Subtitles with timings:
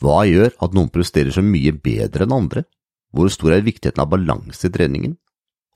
[0.00, 2.62] Hva gjør at noen presterer så mye bedre enn andre?
[3.12, 5.18] Hvor stor er viktigheten av balanse i treningen?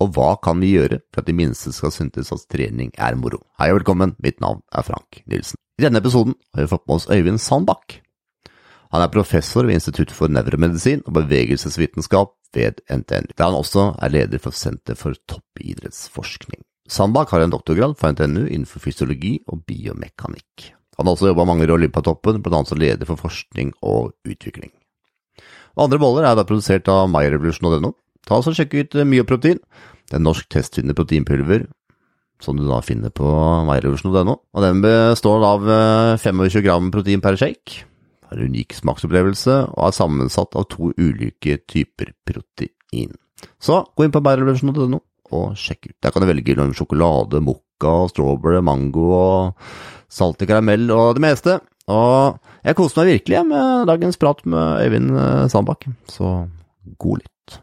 [0.01, 3.43] Og hva kan vi gjøre for at de minste skal synes at trening er moro?
[3.61, 5.61] Hei og velkommen, mitt navn er Frank Nilsen.
[5.77, 7.99] I denne episoden har vi fått med oss Øyvind Sandbakk.
[8.95, 14.15] Han er professor ved Institutt for nevromedisin og bevegelsesvitenskap ved NTNU, der han også er
[14.15, 16.63] leder for Senter for toppidrettsforskning.
[16.89, 20.71] Sandbakk har en doktorgrad fra NTNU innenfor fysiologi og biomekanikk.
[20.99, 22.65] Han har også jobba mange år i Olympiatoppen, bl.a.
[22.69, 24.73] som leder for forskning og utvikling.
[25.75, 27.95] Andre boller er da produsert av MyRevolution.no.
[28.25, 29.59] Ta oss og Sjekk ut Myoprotein.
[30.07, 31.67] Det er norsk testvinner proteinpulver
[32.43, 33.27] som du da finner på
[33.67, 34.37] MyRevolution.no.
[34.55, 35.67] Og Den består av
[36.21, 37.85] 25 eh, gram protein per shake.
[38.29, 43.17] Har en unik smaksopplevelse og er sammensatt av to ulike typer protein.
[43.61, 45.03] Så gå inn på MyRevolution.no
[45.33, 45.97] og sjekk ut.
[46.03, 49.69] Der kan du velge mellom sjokolade, mokka, strawberry, mango og
[50.13, 51.59] salty karamell og det meste.
[51.93, 56.47] Og jeg koste meg virkelig med dagens prat med Øyvind eh, Sandbakk, så
[56.99, 57.61] god lytt.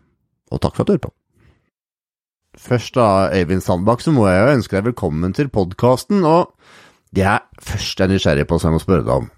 [0.51, 1.13] Og takk for at du hører på.
[2.61, 6.25] Først da, Øyvind Sandbakk, så må jeg jo ønske deg velkommen til podkasten.
[6.27, 6.51] Og
[7.15, 9.29] det er først jeg er nysgjerrig på, som jeg må spørre deg om.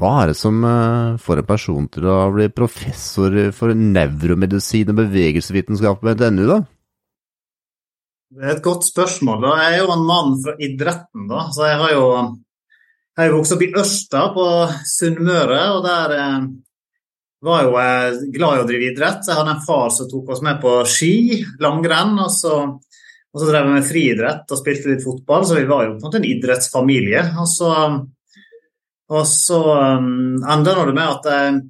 [0.00, 5.00] Hva er det som eh, får en person til å bli professor for nevromedisin og
[5.02, 6.60] bevegelsesvitenskap ved NTNU, da?
[8.30, 9.48] Det er et godt spørsmål.
[9.58, 11.48] Jeg er jo en mann fra idretten, da.
[11.50, 12.04] Så jeg har jo
[13.18, 14.44] jeg er vokst opp i Ørsta på
[14.86, 16.44] Sunnmøre, og der eh,
[17.44, 19.26] var jo jeg glad i å drive idrett.
[19.26, 23.48] Jeg hadde en far som tok oss med på ski, langrenn, og så, og så
[23.50, 26.20] drev jeg med friidrett og spilte litt fotball, så vi var jo på en måte
[26.22, 27.26] en idrettsfamilie.
[27.42, 27.74] Og så,
[29.10, 29.60] og så
[29.98, 31.60] um, enda det med at jeg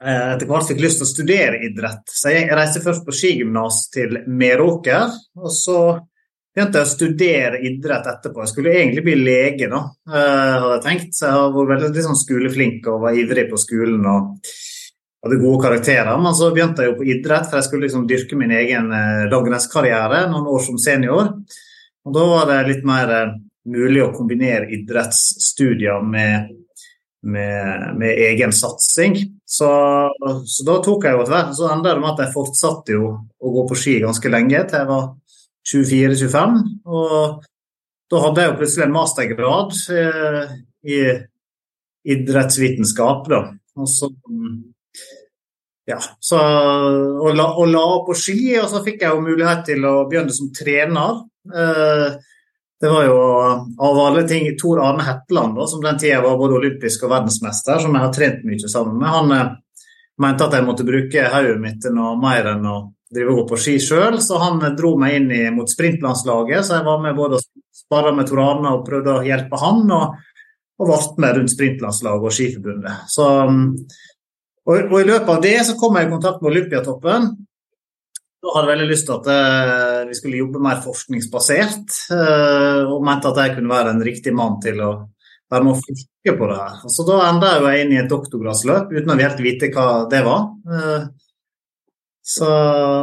[0.00, 2.06] etter hvert fikk lyst til å studere idrett.
[2.08, 5.80] Så jeg reiste først på skigymnas til Meråker, og så
[6.50, 8.42] begynte jeg å studere idrett etterpå.
[8.42, 11.14] Jeg skulle egentlig bli lege, da, eh, hadde jeg tenkt.
[11.14, 14.40] Så jeg har vært veldig liksom, skoleflink og var ivrig på skolen og
[15.24, 16.16] hadde gode karakterer.
[16.20, 19.28] Men så begynte jeg jo på idrett, for jeg skulle liksom dyrke min egen eh,
[19.30, 21.34] langrennskarriere noen år som senior.
[22.04, 23.36] Og da var det litt mer eh,
[23.70, 26.50] mulig å kombinere idrettsstudier med,
[27.22, 29.16] med, med egen satsing.
[29.44, 29.68] Så,
[30.46, 31.54] så, da tok jeg jo etter hvert.
[31.58, 34.80] Så enda det med at jeg fortsatte jo å gå på ski ganske lenge til
[34.80, 35.06] jeg var
[35.70, 36.58] 24-25.
[36.88, 37.46] Og
[38.10, 40.54] da hadde jeg jo plutselig en mastergrad eh,
[40.90, 41.00] i
[42.10, 43.44] idrettsvitenskap, da.
[43.80, 44.08] Og så
[45.90, 49.86] ja, så, og, la, og la på ski, og så fikk jeg jo mulighet til
[49.88, 51.24] å begynne som trener.
[51.50, 52.18] Eh,
[52.80, 53.16] det var jo
[53.76, 57.82] av alle ting Tor Arne Hetland, da, som den tida var både olympisk og verdensmester,
[57.82, 59.10] som jeg har trent mye sammen med.
[59.12, 59.50] Han eh,
[60.24, 62.78] mente at jeg måtte bruke hodet mitt til noe mer enn å
[63.10, 66.64] drive og gå på ski sjøl, så han dro meg inn i, mot sprintlandslaget.
[66.64, 69.84] Så jeg var med både og sparra med Tor Arne og prøvde å hjelpe han,
[69.96, 70.16] og,
[70.80, 73.06] og ble med rundt sprintlandslaget og Skiforbundet.
[73.12, 73.28] Så,
[74.64, 77.32] og, og, i løpet av det så kom jeg i kontakt med Olympiatoppen.
[78.40, 83.02] Da hadde jeg veldig lyst til at uh, vi skulle jobbe mer forskningsbasert, uh, og
[83.04, 84.92] mente at jeg kunne være en riktig mann til å
[85.50, 86.78] være med å forske på det her.
[86.94, 90.46] Så da enda jeg inn i et doktorgradsløp uten å helt vite hva det var.
[90.64, 91.10] Uh,
[92.30, 92.48] så,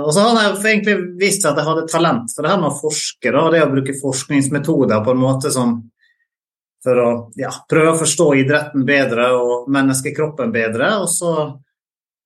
[0.06, 2.80] og så hadde jeg egentlig vist at jeg hadde talent for det her med å
[2.80, 3.34] forske.
[3.34, 5.78] og det å bruke forskningsmetoder på en måte som
[6.86, 10.94] for å ja, prøve å forstå idretten bedre og menneskekroppen bedre.
[11.02, 11.34] Og så,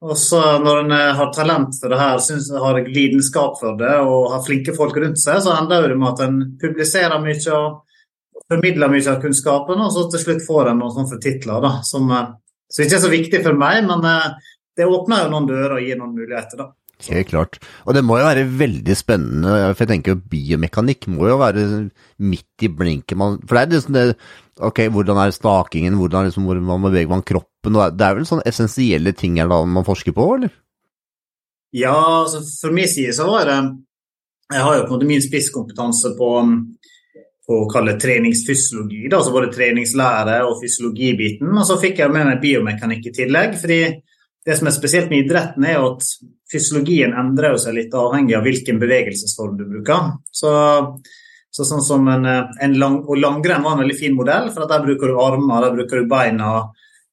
[0.01, 4.31] og så når en har talent for det her, synes har lidenskap for det og
[4.33, 7.81] har flinke folk rundt seg, så ender det med at en publiserer mye og
[8.51, 12.09] formidler mye av kunnskapen, og så til slutt får en noen sånne titler da, som,
[12.65, 15.85] som ikke er så viktig for meg, men eh, det åpner jo noen dører og
[15.85, 16.63] gir noen muligheter.
[16.63, 16.71] da.
[17.09, 17.57] Helt klart.
[17.85, 21.65] Og det må jo være veldig spennende, for jeg tenker jo biomekanikk må jo være
[22.21, 23.17] midt i blinken.
[23.17, 24.07] Man, for det er liksom det
[24.61, 27.77] Ok, hvordan er stakingen, hvordan, liksom, hvordan beveger man kroppen?
[27.97, 30.51] Det er vel sånne essensielle ting da man forsker på, eller?
[31.73, 33.57] Ja, altså for min side så var det
[34.51, 36.29] Jeg har jo på en måte min spisskompetanse på
[37.51, 41.49] på å kalle treningsfysiologi, da, altså både treningslære og fysiologibiten.
[41.51, 43.57] Og så fikk jeg med meg biomekanikk i tillegg.
[43.59, 43.81] fordi
[44.45, 46.05] det som er spesielt med idretten, er at
[46.51, 50.11] fysiologien endrer seg litt avhengig av hvilken bevegelsesform du bruker.
[50.35, 50.51] Så,
[51.51, 54.83] så sånn som en, en lang, og Langrenn var en veldig fin modell, for der
[54.85, 56.51] bruker du armer, der bruker du beina.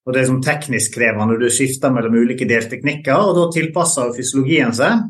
[0.04, 4.74] og Det er sånn teknisk krevende, du skifter mellom ulike delteknikker, og da tilpasser fysiologien
[4.76, 5.06] seg.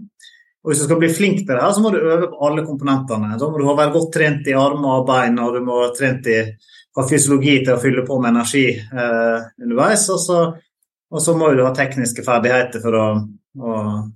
[0.64, 2.66] Og Hvis du skal bli flink til det, her, så må du øve på alle
[2.66, 3.36] komponentene.
[3.40, 6.26] Da må du være godt trent i armer og bein, og du må ha trent
[6.28, 6.40] i,
[6.98, 10.08] ha fysiologi til å fylle på med energi eh, underveis.
[10.12, 10.40] og så
[11.08, 13.04] og så må du ha tekniske ferdigheter for å,
[13.56, 13.74] å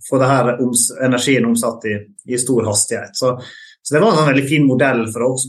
[0.08, 1.94] få her oms, energien omsatt i,
[2.29, 3.17] i stor hastighet.
[3.17, 3.40] Så,
[3.82, 5.43] så, det var en sånn veldig fin modell for oss,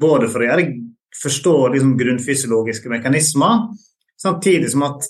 [0.00, 0.64] både for å gjøre,
[1.22, 3.54] forstå liksom, grunnfysiologiske mekanismer,
[4.20, 5.00] samtidig som at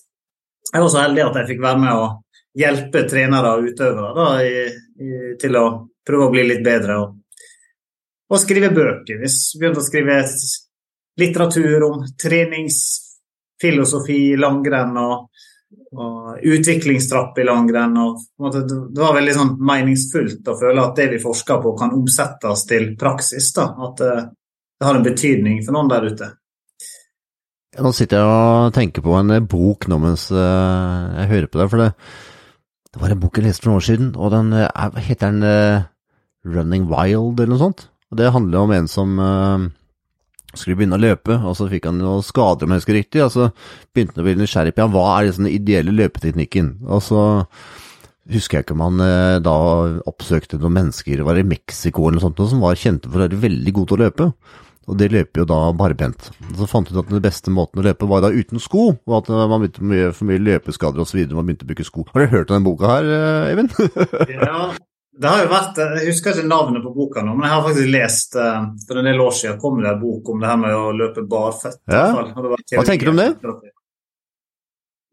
[0.72, 2.06] jeg var så heldig at jeg fikk være med å
[2.56, 4.44] hjelpe trenere og utøvere da, i,
[5.02, 5.04] i,
[5.40, 5.64] til å
[6.06, 6.92] prøve å bli litt bedre.
[7.02, 7.08] Og,
[8.32, 9.16] og skrive bøker.
[9.22, 9.28] Vi
[9.60, 10.14] begynte å skrive
[11.20, 15.16] litteratur om treningsfilosofi langrenn og,
[15.94, 17.97] og utviklingstrapp i langrenn.
[18.03, 22.67] Og, det var veldig sånn meningsfullt å føle at det vi forsker på, kan omsettes
[22.69, 23.53] til praksis.
[23.56, 23.71] Da.
[23.88, 24.27] At det, eh,
[24.77, 26.27] det har en betydning for noen der ute.
[27.81, 31.71] Nå sitter jeg og tenker på en bok nå mens eh, jeg hører på deg.
[31.73, 31.88] For det,
[32.93, 35.87] det var en bok jeg leste for noen år siden, og den eh, heter den
[36.47, 37.88] 'Running Wild' eller noe sånt.
[38.12, 39.17] Og Det handler om en som
[40.61, 43.25] skulle begynne å løpe, og så fikk han noen skader, om jeg husker riktig.
[43.25, 43.49] Og så
[43.94, 46.76] begynte han å bli nysgjerrig på ja, hva er den ideelle løpeteknikken.
[46.87, 47.25] Og så
[48.32, 49.56] husker jeg ikke om han uh, da
[50.11, 53.43] oppsøkte noen mennesker, var i Mexico eller noe sånt, som var kjente for å være
[53.44, 54.31] veldig gode til å løpe.
[54.87, 56.29] Og de løper jo da barbent.
[56.55, 59.14] Så fant de ut at den beste måten å løpe var da uten sko, og
[59.19, 61.25] at man begynte med for mye løpeskader osv.
[61.32, 62.06] Man begynte å bruke sko.
[62.12, 63.09] Har du hørt om den boka her,
[63.50, 63.75] Eivind?
[64.37, 64.69] ja,
[65.16, 67.92] det har jo vært Jeg husker ikke navnet på boka nå, men jeg har faktisk
[67.92, 70.76] lest eh, For en del år siden kom det en bok om det her med
[70.76, 71.80] å løpe barføtt.
[71.88, 72.10] Ja.
[72.12, 73.30] Hva tenker du om det?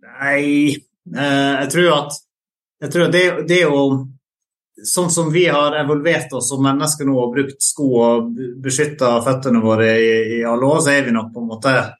[0.04, 2.20] Nei, eh, jeg tror at
[2.84, 3.84] jeg tror det, det er jo
[4.84, 9.62] sånn som vi har evolvert oss som mennesker nå og brukt sko og beskytta føttene
[9.64, 11.92] våre i, i, alle år, så er vi nok på en måte eh,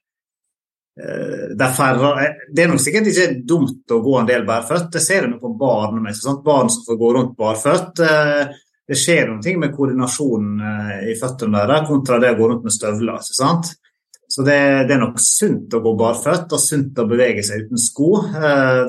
[0.94, 4.92] det er, færre, det er nok sikkert ikke dumt å gå en del bærføtt.
[4.94, 6.04] Det ser du på barn.
[6.46, 8.02] Barn som får gå rundt barføtt.
[8.06, 8.52] Eh,
[8.88, 12.76] det skjer ting med koordinasjonen eh, i føttene der kontra det å gå rundt med
[12.76, 13.18] støvler.
[13.18, 13.74] ikke sant?
[14.30, 14.60] Så det,
[14.90, 18.12] det, er nok sunt å gå barføtt og sunt å bevege seg uten sko.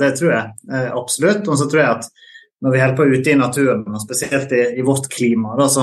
[0.01, 1.49] Det tror jeg absolutt.
[1.49, 2.13] Og så tror jeg at
[2.65, 5.53] når vi holder på ute i naturen, og spesielt i, i vårt klima.
[5.59, 5.83] Da, så,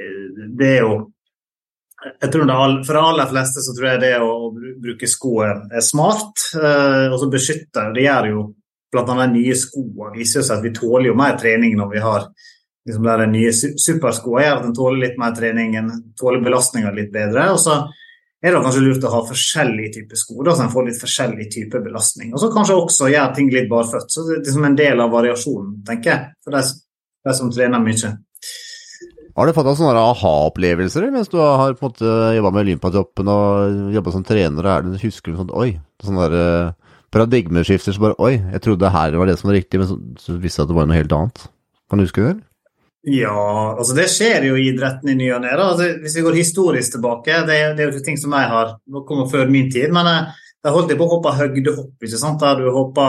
[0.00, 0.94] eh, det er jo
[2.04, 2.56] jeg tror det,
[2.86, 6.46] For de aller fleste så tror jeg det å bruke sko er smart.
[6.58, 8.44] Eh, og så beskytter det gjør jo
[8.94, 9.26] bl.a.
[9.26, 12.28] nye skoene viser seg at vi tåler jo mer trening når vi har
[12.84, 14.44] liksom de nye superskoene.
[14.44, 17.50] gjør at en tåler litt mer trening, en tåler belastninga litt bedre.
[17.54, 17.80] og så
[18.44, 21.46] er det kanskje lurt å ha forskjellige typer sko, da, så en får litt forskjellig
[21.48, 22.34] type belastning.
[22.34, 24.10] Og så kanskje også gjøre ting litt barføtt.
[24.12, 28.10] Så det er liksom en del av variasjonen, tenker jeg, for de som trener mye.
[29.34, 33.30] Har du fått noen sånne aha-opplevelser mens du har på en måte jobba med Olympiatoppen
[33.32, 34.68] og jobba som trener?
[34.70, 35.72] Er det, husker du sånn Oi,
[36.06, 39.80] sånn der uh, paradigmeskifter som bare Oi, jeg trodde her var det som var riktig,
[39.82, 41.46] men så, så visste jeg at det var noe helt annet.
[41.90, 42.36] Kan du huske det?
[43.10, 43.34] Ja,
[43.74, 45.50] altså det skjer jo i idretten i ny og ne.
[45.52, 48.76] Altså, hvis vi går historisk tilbake, det, det er jo ting som jeg har
[49.08, 49.90] kommet før min tid.
[49.92, 50.30] Men jeg,
[50.64, 52.40] jeg holdt på å hoppe høydehopp, ikke sant?
[52.40, 53.08] der du hoppa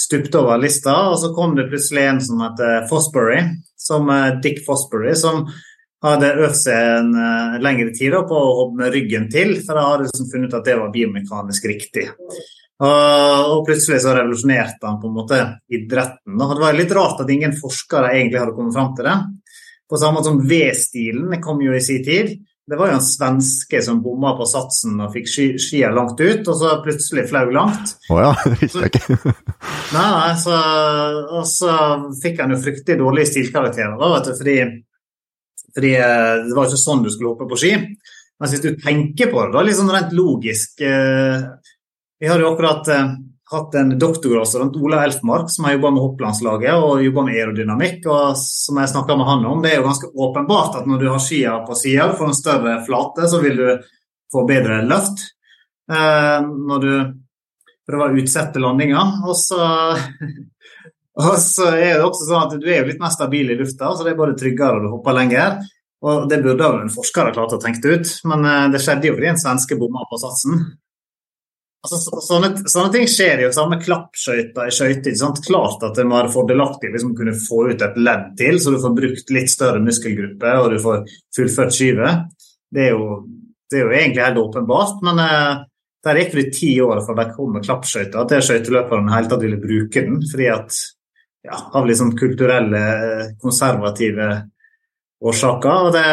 [0.00, 0.94] stupt over lista.
[1.12, 3.42] Og så kom det plutselig en som heter Fosbury,
[3.78, 4.08] som
[4.44, 5.44] Dick Fosbury, som
[6.04, 9.84] hadde øvd seg en uh, lengre tid på å hoppe med ryggen til, for da
[9.90, 12.06] hadde liksom funnet ut at det var biomekanisk riktig.
[12.80, 16.38] Og plutselig så revolusjonerte han på en måte idretten.
[16.40, 19.16] Det var litt rart at ingen forskere egentlig hadde kommet fram til det.
[19.90, 22.32] På samme måte som V-stilen kom jo i sin tid.
[22.70, 25.26] Det var jo en svenske som bomma på satsen og fikk
[25.58, 27.96] skia langt ut, og så plutselig flau langt.
[28.06, 29.34] Å oh ja, det visste jeg ikke.
[29.96, 30.60] nei, nei, så,
[31.40, 31.74] og så
[32.22, 34.56] fikk han jo fryktelig dårlige stilkarakterer, da, vet du, fordi,
[35.74, 37.74] fordi eh, det var ikke sånn du skulle hoppe på ski.
[38.40, 41.50] Men hvis du tenker på det, da, litt sånn rent logisk eh,
[42.20, 43.12] vi har jo akkurat eh,
[43.50, 48.06] hatt en doktorgradsstudent, Ola Elfmark, som har jobba med hopplandslaget og jobba med aerodynamikk.
[48.06, 51.08] og Som jeg snakka med han om, det er jo ganske åpenbart at når du
[51.10, 53.66] har skia på sida, får en større flate, så vil du
[54.30, 55.24] få bedre løft.
[55.90, 56.38] Eh,
[56.70, 56.92] når du
[57.90, 59.02] prøver å utsette landinga.
[59.26, 59.58] Og så,
[61.24, 63.90] og så er det også sånn at du er jo litt mer stabil i lufta,
[63.94, 65.58] så det er både tryggere og du hopper lenger.
[66.06, 69.10] Og Det burde jo en forsker ha klart å tenke ut, men eh, det skjedde
[69.10, 70.62] jo fordi en svenske bomma på satsen.
[71.80, 73.52] Altså, sånne, sånne, ting skjer jo.
[73.56, 75.16] Samme klappskøyter i skøyter.
[75.46, 78.80] Klart at det må være fordelaktig liksom kunne få ut et ledd til, så du
[78.82, 81.02] får brukt litt større muskelgruppe og du får
[81.36, 82.26] fullført skyvet.
[82.70, 83.22] Det er jo,
[83.72, 85.62] det er jo egentlig helt åpenbart, men eh,
[86.04, 89.60] der gikk det ti år fra de kom med klappskøyter til skøyteløperne hele tatt ville
[89.60, 90.80] bruke den, fordi at
[91.48, 94.28] ja, av liksom kulturelle, eh, konservative
[95.20, 95.86] årsaker.
[95.88, 96.04] Og det,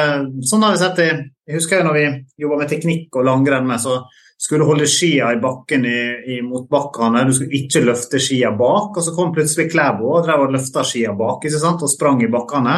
[0.47, 1.09] sånn har vi sett det.
[1.47, 2.07] Jeg husker jo når vi
[2.43, 3.99] jobba med teknikk og langrenn med, så
[4.37, 6.01] skulle holde skia i bakken i,
[6.37, 7.25] i motbakkene.
[7.25, 8.97] Du skulle ikke løfte skia bak.
[8.97, 11.83] Og så kom plutselig Klæbo og drev og løfta skia bak ikke sant?
[11.83, 12.77] og sprang i bakkene.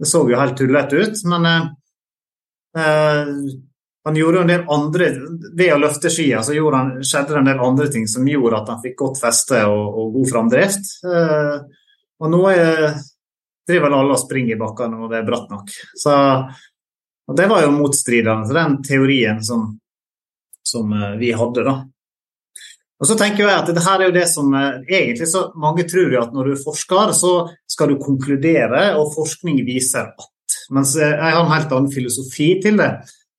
[0.00, 1.66] Det så jo helt tullete ut, men eh,
[2.80, 3.28] eh,
[4.04, 5.06] han gjorde en del andre
[5.54, 8.72] Ved å løfte skia så han, skjedde det en del andre ting som gjorde at
[8.72, 10.90] han fikk godt feste og, og god framdrift.
[11.04, 11.56] Eh,
[12.24, 12.98] og nå er,
[13.68, 15.72] driver alle og springer i bakkene og det er bratt nok.
[16.00, 16.18] Så,
[17.28, 19.72] og det var jo motstridende til den teorien som
[20.64, 21.64] som eh, vi hadde.
[21.64, 21.74] da.
[23.00, 25.86] Og så tenker jeg at det her er jo det som eh, egentlig så Mange
[25.88, 27.34] tror jo at når du forsker, så
[27.70, 30.30] skal du konkludere, og forskning viser at.
[30.74, 32.92] Mens jeg har en helt annen filosofi til det.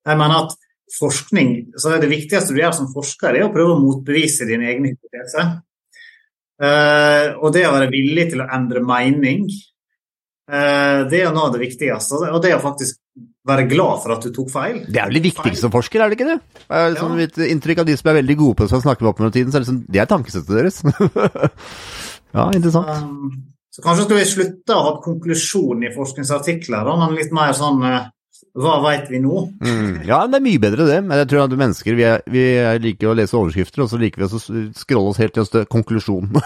[0.05, 0.58] Jeg mener at
[1.00, 4.67] forskning, så er Det viktigste du gjør som forsker, er å prøve å motbevise dine
[4.70, 5.55] egne hypoteser.
[7.41, 9.48] Og det å være villig til å endre mening,
[10.46, 12.22] det er noe av det viktigste.
[12.29, 13.01] Og det å faktisk
[13.46, 14.80] være glad for at du tok feil.
[14.90, 16.38] Det er vel det viktigste som forsker, er det ikke det?
[16.66, 17.50] Jeg har sånn, ja.
[17.54, 19.60] inntrykk av de som er veldig gode på det, som snakker opp med tiden, så
[19.60, 20.82] er det, sånn, det er tankesettet deres.
[22.38, 22.90] ja, interessant.
[22.90, 23.36] Um,
[23.75, 28.08] så kanskje skal vi slutte å ha konklusjon i forskningsartikler, men litt mer sånn uh,
[28.56, 29.42] hva veit vi nå?
[29.63, 30.98] Mm, ja, det er mye bedre det.
[31.04, 34.00] Men jeg tror at mennesker vi, er, vi er liker å lese overskrifter, og så
[34.00, 34.39] liker vi å
[34.80, 36.36] scrolle oss helt til konklusjonen.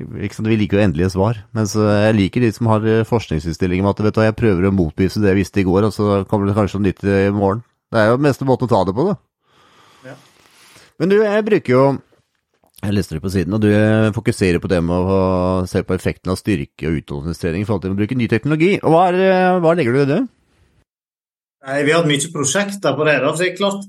[0.00, 1.42] Vi liker jo endelige svar.
[1.56, 4.72] Mens eh, jeg liker de som har forskningsinnstillinger med at vet du, jeg prøver å
[4.72, 7.60] motbevise det jeg visste i går, og så kommer det kanskje noe nytt i morgen.
[7.92, 9.16] Det er jo den beste måten å ta det på, da.
[10.08, 10.16] Ja.
[11.02, 11.84] Men du, jeg bruker jo
[12.80, 15.22] jeg leste det på siden, og du eh, fokuserer på det med å
[15.68, 18.78] se på effekten av styrke- og utholdenhetstrening i forhold til å bruke ny teknologi.
[18.80, 20.22] Og hva, er, hva legger du i det?
[21.66, 23.16] Nei, Vi har hatt mye prosjekter på det.
[23.20, 23.32] Da.
[23.32, 23.88] Så det er klart,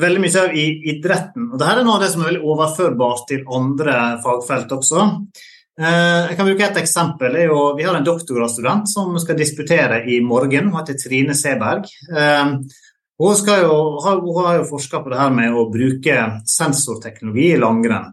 [0.00, 1.50] veldig mye av idretten.
[1.52, 5.10] og Dette er noe av det som er veldig overførbart til andre fagfelt også.
[5.74, 7.38] Eh, jeg kan bruke et eksempel.
[7.78, 10.70] Vi har en doktorgradsstudent som skal disputere i morgen.
[10.70, 11.86] Hun heter Trine Seberg.
[12.10, 12.44] Eh,
[13.22, 16.18] hun, jo, hun har jo forska på det her med å bruke
[16.50, 18.10] sensorteknologi i langrenn.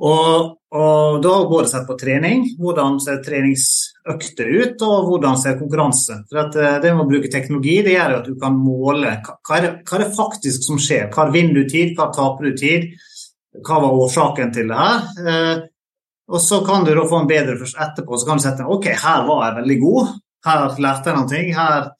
[0.00, 5.36] Og, og da har vi både sett på trening, hvordan ser treningsøkter ut, og hvordan
[5.40, 6.22] ser konkurranse.
[6.30, 9.58] For at eh, Det med å bruke teknologi det gjør at du kan måle hva
[9.58, 11.10] er, det, hva er det faktisk som skjer.
[11.12, 12.86] Hva vinner du tid, hva taper du tid?
[13.66, 15.04] Hva var årsaken til det her?
[15.26, 15.66] Eh,
[16.30, 18.16] og så kan du da få en bedre først etterpå.
[18.16, 20.14] Så kan du sette ok, her var jeg veldig god.
[20.46, 21.42] Her lærte jeg noe.
[21.58, 21.90] Her,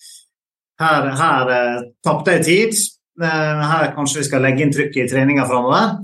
[0.81, 2.81] her, her eh, tapte jeg tid.
[3.21, 5.99] Her kanskje vi skal legge inn trykket i treninga framover.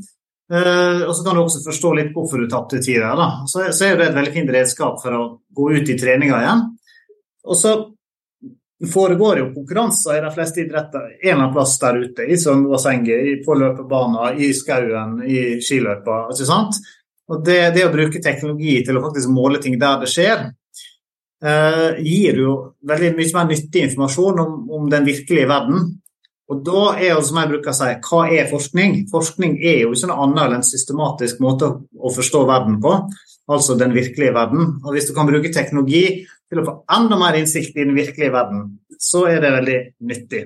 [0.47, 3.19] Uh, og så kan du også forstå litt hvorfor du tapte tid der.
[3.19, 3.29] Da.
[3.51, 5.23] Så, så, er det et veldig fint redskap for å
[5.57, 6.63] gå ut i treninga igjen.
[7.47, 7.73] Og så
[8.93, 12.29] foregår jo konkurranser i de fleste idretter en eller annen plass der ute.
[12.29, 16.27] I svømmebassenget, på løpebanen, i skauen, i skiløypa.
[16.35, 16.79] Ikke sant?
[17.27, 20.45] Og det, det, å bruke teknologi til å faktisk måle ting der det skjer,
[21.43, 25.89] uh, gir jo veldig mye mer nyttig informasjon om, om den virkelige verden.
[26.47, 28.97] Og da er jo, som jeg bruker å si, hva er forskning?
[29.11, 32.93] Forskning er jo ikke noe annet enn en systematisk måte å forstå verden på,
[33.51, 34.77] altså den virkelige verden.
[34.85, 36.05] Og hvis du kan bruke teknologi
[36.47, 38.67] til å få enda mer innsikt i den virkelige verden,
[39.03, 40.43] så er det veldig nyttig.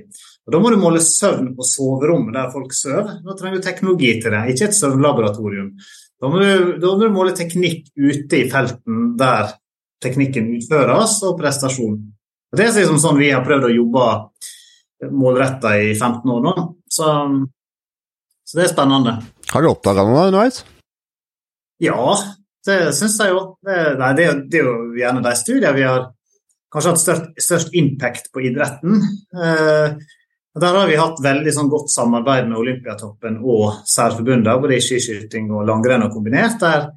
[0.49, 3.19] Og Da må du måle søvn på soverommet der folk sover.
[3.25, 5.75] Da trenger du teknologi til det, ikke et søvnlaboratorium.
[6.21, 9.53] Da må, du, da må du måle teknikk ute i felten der
[10.01, 12.01] teknikken utføres, og prestasjon.
[12.51, 14.07] Og Det er liksom sånn vi har prøvd å jobbe
[15.09, 16.55] målretta i 15 år nå.
[16.91, 17.09] Så,
[18.45, 19.17] så, det er spennende.
[19.51, 20.63] Har du oppdaga noe underveis?
[21.81, 21.97] Ja,
[22.67, 23.45] det syns jeg jo.
[23.65, 26.09] Det, nei, det, det, er jo gjerne de studiene vi har
[26.71, 29.01] kanskje hatt størst, størst impact på idretten.
[29.35, 29.95] Eh,
[30.61, 35.51] der har vi hatt veldig sånn, godt samarbeid med Olympiatoppen og særforbundene, både i skiskyting
[35.55, 36.59] og langrenn og kombinert.
[36.63, 36.89] Der,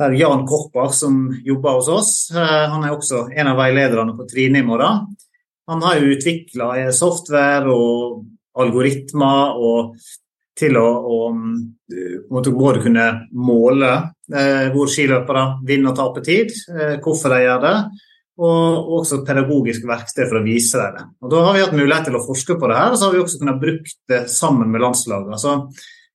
[0.00, 4.26] der Jan Korpach, som jobber hos oss, eh, han er også en av veilederne på
[4.30, 5.06] Trine i morgen.
[5.70, 8.24] Han har jo utvikla software og
[8.58, 9.94] algoritmer og
[10.60, 11.18] til å, å
[12.30, 13.06] både kunne
[13.38, 13.90] måle
[14.34, 17.76] eh, hvor skiløpere vinner og taper tid, eh, hvorfor de gjør det,
[18.40, 21.06] og også pedagogisk verksted for å vise dem det.
[21.22, 23.16] Og Da har vi hatt mulighet til å forske på det her, og så har
[23.16, 25.32] vi også kunnet brukt det sammen med landslaget.
[25.38, 25.56] Altså,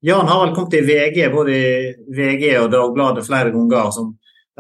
[0.05, 1.75] Jan har vel kommet i VG, både i
[2.13, 4.13] VG og Dagbladet flere ganger, som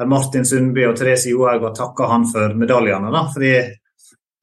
[0.09, 3.11] Martin Sundby og Therese Johaug har takka han for medaljene.
[3.13, 3.53] Da, fordi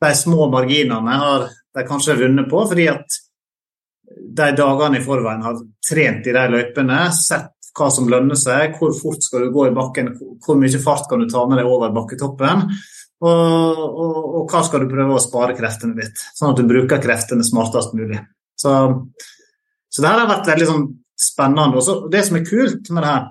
[0.03, 3.19] de små marginene har de kanskje vunnet på, fordi at
[4.13, 8.93] de dagene i forveien har trent i de løypene, sett hva som lønner seg, hvor
[8.97, 10.11] fort skal du gå i bakken,
[10.45, 12.67] hvor mye fart kan du ta med deg over bakketoppen,
[13.23, 17.01] og, og, og hva skal du prøve å spare kreftene ditt, sånn at du bruker
[17.03, 18.21] kreftene smartest mulig.
[18.59, 18.75] Så,
[19.89, 20.85] så det her har vært veldig sånn
[21.23, 21.81] spennende.
[21.81, 23.31] Og det som er kult med det her,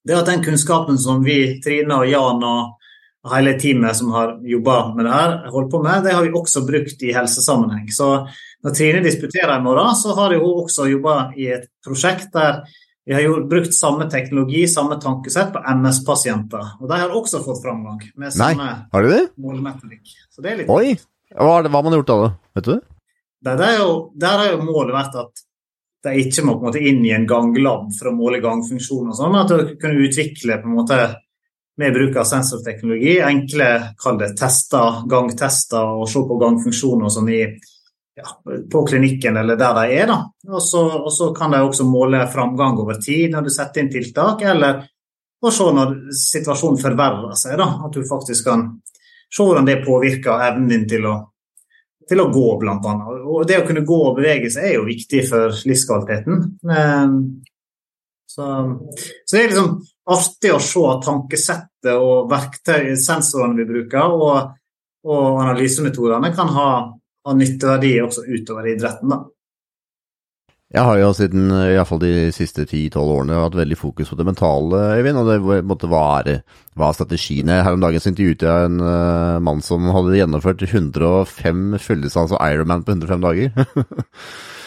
[0.00, 2.79] det er at den kunnskapen som vi, Trine og Jan og
[3.28, 6.62] hele teamet som har jobba med det her, holdt på med, det har vi også
[6.66, 7.88] brukt i helsesammenheng.
[7.92, 8.08] Så
[8.64, 12.62] når Trine disputerer i morgen, så har hun også jobba i et prosjekt der
[13.08, 16.76] vi har brukt samme teknologi, samme tankesett på MS-pasienter.
[16.78, 19.22] Og de har også fått framgang med samme Nei, det?
[19.40, 20.12] målmetodikk.
[20.30, 20.92] Så det er litt Oi!
[21.34, 22.76] Hva har man gjort da, vet du?
[23.46, 25.42] Der, er jo, der har jo målet vært at
[26.06, 29.16] de ikke må på en måte inn i en ganglab for å måle gangfunksjon og
[29.16, 31.00] sånn, men at du kunne utvikle på en måte
[31.80, 33.16] med bruk av sensorteknologi.
[33.24, 33.68] Enkle
[34.02, 37.40] kall det tester, gangtester og se på gangfunksjoner som i
[38.20, 40.12] ja, på klinikken eller der de er.
[40.48, 43.92] Og så, og så, kan de også måle framgang over tid når du setter inn
[43.92, 44.84] tiltak, eller
[45.40, 47.56] og se når situasjonen forverrer seg.
[47.56, 48.66] da, At du faktisk kan
[49.30, 51.14] se hvordan det påvirker evnen din til å,
[52.10, 52.96] til å gå, bl.a.
[53.24, 56.44] Og det å kunne gå og bevege seg er jo viktig for livskvaliteten.
[56.76, 57.16] Ehm,
[58.28, 58.50] så,
[59.24, 59.72] så det er liksom
[60.06, 64.56] artig å se tankesettet og verktøy, sensorene vi bruker, og,
[65.06, 66.70] og analysemetodene kan ha
[67.26, 69.12] ha nytteverdi også utover idretten.
[69.12, 69.22] da.
[70.70, 74.82] Jeg har jo siden iallfall de siste 10-12 årene hatt veldig fokus på det mentale,
[75.00, 75.18] Øyvind.
[75.18, 76.36] Og det måtte være
[76.78, 81.74] hva strategiene Her om dagen så intervjuet jeg en uh, mann som hadde gjennomført 105
[81.82, 83.50] fulldistanse Ironman på 105 dager.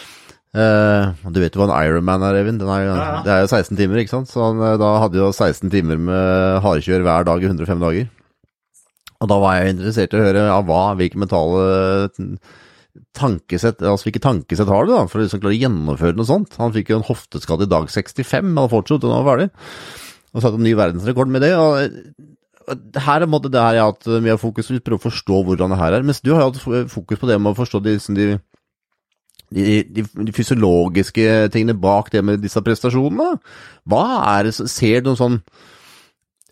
[0.54, 2.60] uh, du vet jo hva en Ironman er, Evin.
[2.62, 3.22] Er, ja, ja.
[3.26, 4.30] Det er jo 16 timer, ikke sant?
[4.30, 8.10] Så han, eh, da hadde jo 16 timer med hardkjør hver dag i 105 dager.
[9.22, 11.64] Og da var jeg interessert i å høre ja, hva, hvilke mentale
[13.14, 16.54] tankesett altså hvilke tankesett har du da, for å liksom klare å gjennomføre noe sånt?
[16.60, 19.48] Han fikk jo en hofteskade i dag 65, men fortsatt, den var ferdig.
[20.34, 21.54] Og satte en ny verdensrekord med det.
[21.58, 22.24] og
[22.64, 25.74] her er måte det her jeg har hatt mye fokus på, prøve å forstå hvordan
[25.74, 26.06] det her er.
[26.06, 26.60] Mens du har hatt
[26.92, 28.28] fokus på det med å forstå de, de,
[29.54, 33.38] de, de, fysiologiske tingene bak det med disse prestasjonene.
[33.88, 35.40] Hva er det, Ser du noen sånn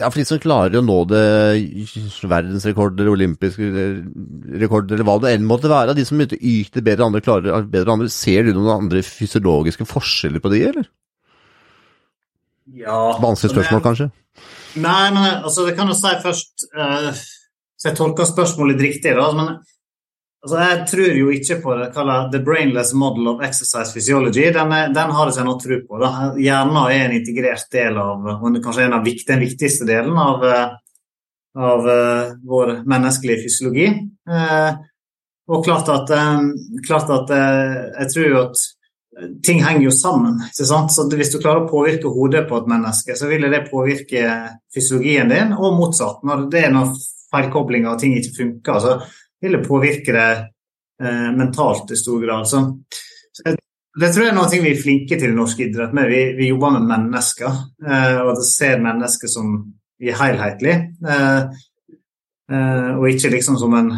[0.00, 1.20] ja, for de som klarer å nå det,
[2.26, 3.68] verdensrekorder, olympiske
[4.58, 8.08] rekorder, eller hva det enn måtte være, de som yter bedre andre, klarer bedre andre,
[8.10, 10.88] ser du noen andre fysiologiske forskjeller på de, eller?
[12.78, 14.08] Ja Vanskelig spørsmål, kanskje?
[14.80, 19.12] Nei, men altså, det kan jo si først uh, Så jeg tolker spørsmålet litt riktig,
[19.18, 19.26] da.
[19.36, 19.56] men
[20.42, 24.48] Altså, jeg tror jo ikke på det kallet the brainless model of exercise physiology.
[24.50, 26.00] Den, er, den har jeg noe tro på.
[26.02, 26.10] Da.
[26.34, 30.72] Hjernen er en integrert del av, og kanskje en av den viktigste delen av, eh,
[31.62, 33.86] av uh, vår menneskelige fysiologi.
[34.26, 34.82] Uh,
[35.52, 36.50] og klart at, um,
[36.88, 38.66] klart at uh, jeg tror jo at
[39.46, 40.42] ting henger jo sammen.
[40.48, 40.90] ikke sant?
[40.90, 44.26] Så Hvis du klarer å påvirke hodet på et menneske, så vil det påvirke
[44.74, 46.26] fysiologien din, og motsatt.
[46.26, 46.96] Når det er noen
[47.30, 48.96] feilkoblinger og ting ikke funker, så
[49.42, 50.30] vil det påvirke det
[51.02, 52.48] eh, mentalt i stor grad.
[52.48, 52.62] Så,
[54.00, 55.92] det tror jeg er noe vi er flinke til i norsk idrett.
[55.96, 56.08] Med.
[56.08, 59.58] Vi, vi jobber med mennesker, eh, og ser mennesker som
[60.00, 60.78] er helhetlig.
[61.04, 61.58] Eh,
[62.52, 63.92] eh, og ikke liksom som en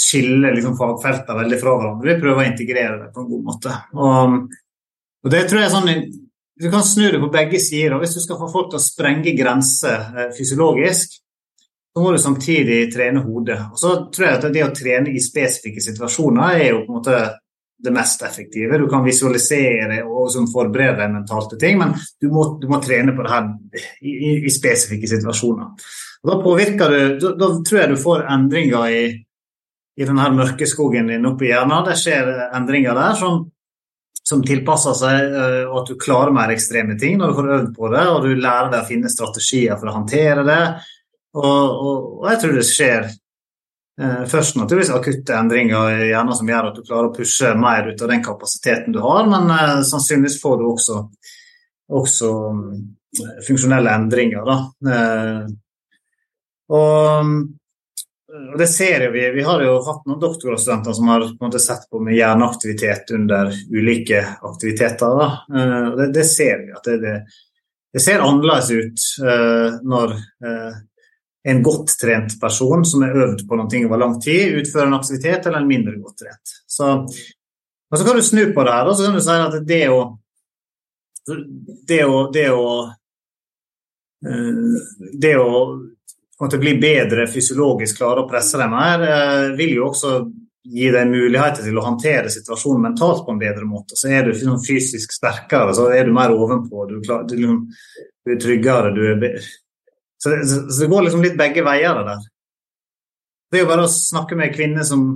[0.00, 2.08] skiller liksom fagfeltene veldig fra hverandre.
[2.08, 3.76] Vi prøver å integrere det på en god måte.
[3.94, 4.34] Og,
[5.24, 6.18] og det tror jeg er sånn
[6.60, 7.96] Du kan snu det på begge sider.
[8.02, 11.20] Hvis du skal få folk til å sprenge grenser eh, fysiologisk,
[11.90, 13.58] så må du samtidig trene hodet.
[13.72, 16.98] Og så tror jeg at Det å trene i spesifikke situasjoner er jo på en
[17.00, 17.22] måte
[17.82, 18.78] det mest effektive.
[18.78, 23.14] Du kan visualisere og forberede deg mentalt til ting, men du må, du må, trene
[23.16, 23.48] på det her
[24.02, 25.72] i, i, i spesifikke situasjoner.
[26.20, 29.06] Og Da påvirker du, da, da, tror jeg du får endringer i,
[29.96, 31.88] i denne mørkeskogen din oppe i hjernen.
[31.88, 33.46] Det skjer endringer der som,
[34.20, 37.74] som tilpasser seg, eh, og at du klarer mer ekstreme ting når du får øvd
[37.78, 40.62] på det, og du lærer deg å finne strategier for å håndtere det.
[41.36, 46.48] Og, og, og jeg tror det skjer eh, først naturligvis akutte endringer i hjernen som
[46.50, 49.76] gjør at du klarer å pushe mer ut av den kapasiteten du har, men eh,
[49.86, 51.04] sannsynligvis får du også,
[52.00, 52.64] også um,
[53.46, 54.42] funksjonelle endringer.
[54.46, 54.58] Da.
[54.94, 55.46] Eh,
[56.70, 57.30] og,
[58.30, 59.22] og, det ser vi.
[59.34, 63.54] Vi har jo hatt noen doktorgradsstudenter som har på måte, sett på med hjerneaktivitet under
[63.70, 65.24] ulike aktiviteter.
[65.54, 67.16] Eh, det, det, ser vi at det, det,
[67.94, 70.78] det ser annerledes ut uh, når uh,
[71.48, 75.46] en godt trent person som er øvd på noe over lang tid, utfører en aktivitet,
[75.46, 76.56] eller en mindre godt trent.
[76.68, 76.90] Så,
[77.90, 79.84] og så kan du snu på det her, og så kan du si at det
[79.92, 80.00] å
[81.86, 82.66] det å, det å,
[84.26, 90.14] eh, det å bli bedre fysiologisk, klare å presse deg mer, eh, vil jo også
[90.70, 93.96] gi deg muligheter til å håndtere situasjonen mentalt på en bedre måte.
[93.96, 97.36] Så er du fysisk sterkere, så er du mer ovenpå, du, du,
[98.24, 99.40] du er tryggere, du er
[100.20, 102.24] så det, så det, går liksom litt begge veier, det der.
[103.50, 105.06] Det er jo bare å snakke med kvinner som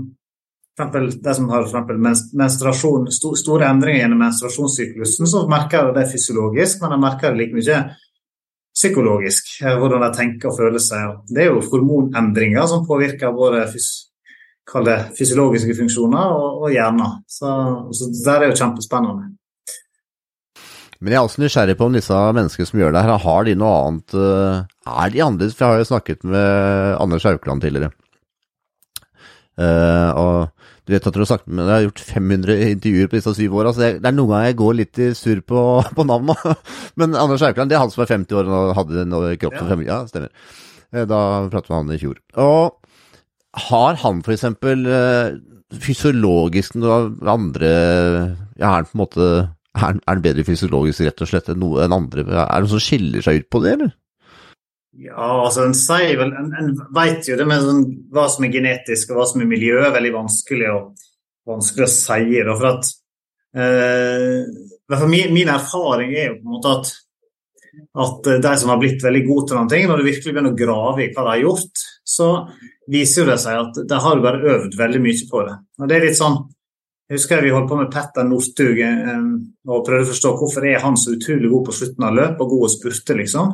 [0.75, 2.01] eksempel, de som har for
[2.35, 7.43] menstruasjon, sto, store endringer gjennom menstruasjonssyklusen, så merker de det fysiologisk, men de merker det
[7.43, 7.83] like mye
[8.75, 11.21] psykologisk, eh, hvordan de tenker og føler seg.
[11.31, 13.93] Det er jo hormonendringer som påvirker både fys
[14.65, 17.19] fysiologiske funksjoner og, og hjerner.
[17.29, 17.49] Så,
[17.93, 19.35] så det er jo kjempespennende.
[21.05, 23.55] Men jeg er også nysgjerrig på om disse menneskene som gjør det her, har de
[23.61, 25.57] noe annet eh, Er de annerledes?
[25.57, 27.95] For jeg har jo snakket med Anders Haukeland tidligere.
[29.55, 30.37] Uh, og
[30.85, 33.55] du vet at du har sagt med, jeg har gjort 500 intervjuer på disse syv
[33.61, 35.61] åra, så det er noen ganger jeg går litt i surr på,
[35.97, 36.43] på navnet.
[37.01, 39.07] Men Anders Haukeland, det er han som er 50 år og hadde
[39.41, 39.79] kropp for ja.
[39.79, 40.35] 50 Ja, stemmer.
[40.91, 41.21] Uh, da
[41.53, 42.21] pratet vi med han i fjor.
[42.43, 44.89] Og har han for eksempel
[45.79, 46.97] fysiologisk noe
[47.31, 47.69] andre
[48.59, 49.29] ja, Er han på en måte
[49.75, 52.23] er han bedre fysiologisk rett og slett enn noe enn andre?
[52.27, 53.95] Er det noe som skiller seg ut på det, eller?
[54.95, 58.53] Ja, altså en sier vel En, en vet jo det med sånn, hva som er
[58.55, 60.77] genetisk og hva som er miljø, er veldig vanskelig å,
[61.51, 62.29] vanskelig å si.
[62.47, 62.93] Da, for at
[63.59, 66.93] eh, min, min, erfaring er jo på en måte at,
[68.07, 70.63] at de som har blitt veldig gode til noen ting, når du virkelig begynner å
[70.63, 72.31] grave i hva de har gjort, så
[72.95, 75.57] viser det seg at de har bare øvd veldig mye på det.
[75.81, 76.45] Og det er litt sånn
[77.05, 79.25] jeg husker vi holdt på med Petter Northug eh,
[79.69, 82.55] og prøvde å forstå hvorfor er han så utrolig god på slutten av løp og
[82.55, 83.51] god å spurte, liksom.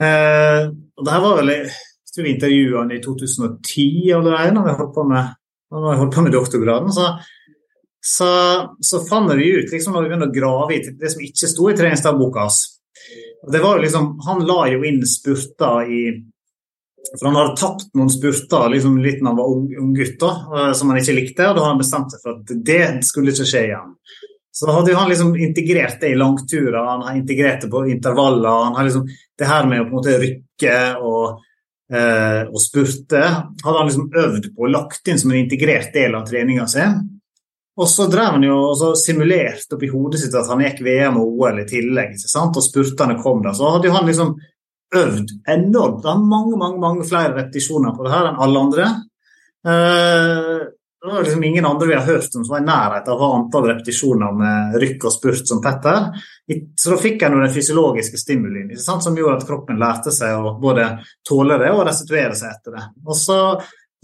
[0.00, 3.84] Eh, og det her var vel jeg vi intervjuet han i 2010
[4.16, 5.36] allerede, når vi holdt på med,
[5.70, 6.90] når vi holdt på med doktorgraden.
[6.92, 7.06] Så,
[8.02, 8.30] så,
[8.80, 11.70] så fant vi ut, liksom, når vi begynte å grave i det som ikke sto
[11.70, 12.60] i treningsdagboka hans
[13.50, 16.02] det var liksom, Han la jo inn spurter i
[17.18, 20.68] for han hadde tapt noen spurter liksom, litt da han var ung, ung gutt, da,
[20.76, 21.46] som han ikke likte.
[21.48, 23.94] og Da har han bestemt seg for at det skulle ikke skje igjen.
[24.52, 28.48] Så da hadde han liksom integrert det i langturer, han har integrert det på intervaller.
[28.64, 29.06] han har liksom
[29.38, 31.38] Det her med å på en måte rykke og,
[31.92, 33.22] eh, og spurte
[33.64, 36.84] hadde han liksom øvd på og lagt inn som en integrert del av treninga si.
[37.80, 41.16] Og så drev han jo og så simulerte oppi hodet sitt at han gikk VM
[41.20, 42.16] og OL i tillegg.
[42.18, 42.58] ikke sant?
[42.58, 43.54] Og spurtene kom der.
[43.56, 44.34] Så hadde han liksom
[44.94, 46.04] øvd enormt.
[46.04, 48.90] Han har mange mange, mange flere repetisjoner på det her enn alle andre.
[49.70, 50.60] Eh,
[51.00, 53.66] det var liksom ingen andre vi har hørt om som var i nærheten av antall
[53.70, 56.10] repetisjoner med rykk og spurt som Petter.
[56.76, 60.90] Så da fikk jeg den fysiologiske stimulien som gjorde at kroppen lærte seg å både
[61.26, 62.84] tåle det og restituere seg etter det.
[63.06, 63.38] Og så,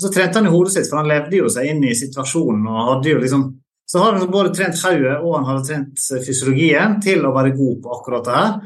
[0.01, 2.65] så trente han i hodet sitt, for han levde jo seg inn i situasjonen.
[2.65, 3.47] og hadde jo liksom
[3.87, 7.77] så har han både trent hodet og han hadde trent fysiologien til å være god
[7.85, 8.57] på akkurat det her.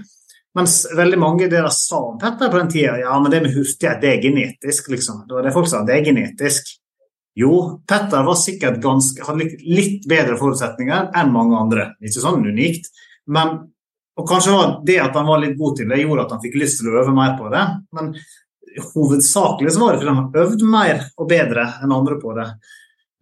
[0.57, 3.53] Mens veldig mange av dere sa om Petter på den tida ja, men det med
[3.55, 4.89] hurtighet det er genetisk.
[4.95, 5.27] liksom.
[5.29, 6.73] Det var det folk sa, det er genetisk.
[7.39, 11.87] Jo, Petter var sikkert ganske, hadde litt bedre forutsetninger enn mange andre.
[12.03, 12.91] Ikke sånn unikt.
[13.31, 13.57] Men,
[14.19, 16.59] og kanskje var det at han var litt god til det, gjorde at han fikk
[16.59, 17.63] lyst til å øve mer på det.
[17.97, 18.13] Men
[18.95, 22.49] hovedsakelig så var det fordi han øvde mer og bedre enn andre på det,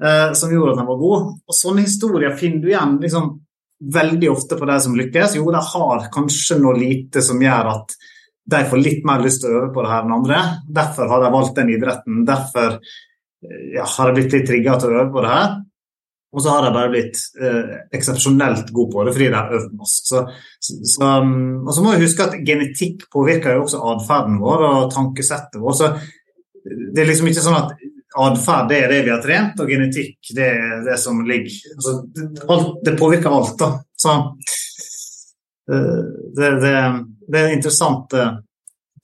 [0.04, 1.28] eh, som gjorde at han var god.
[1.48, 3.34] Og sånne historier finner du igjen liksom,
[3.78, 5.36] veldig ofte på de som lykkes.
[5.38, 7.98] Jo, de har kanskje noe lite som gjør at
[8.48, 10.40] de får litt mer lyst til å øve på det her enn andre.
[10.80, 12.24] Derfor har de valgt den idretten.
[12.26, 12.78] Derfor
[13.46, 15.56] ja, har jeg blitt litt trigga til å øve på det her.
[16.28, 19.70] Og så har de bare blitt eh, eksepsjonelt gode på det fordi de har øvd
[19.78, 20.02] masse.
[20.04, 20.24] Så,
[20.60, 24.90] så, um, og så må vi huske at genetikk påvirker jo også atferden vår og
[24.92, 25.78] tankesettet vårt.
[25.80, 25.88] Så
[26.68, 27.72] det er liksom ikke sånn at
[28.18, 31.96] atferd er det vi har trent, og genetikk det er det som ligger altså,
[32.48, 33.72] alt, Det påvirker alt, da.
[33.96, 34.16] Så
[35.72, 36.76] eh, det, det,
[37.24, 38.20] det er en interessant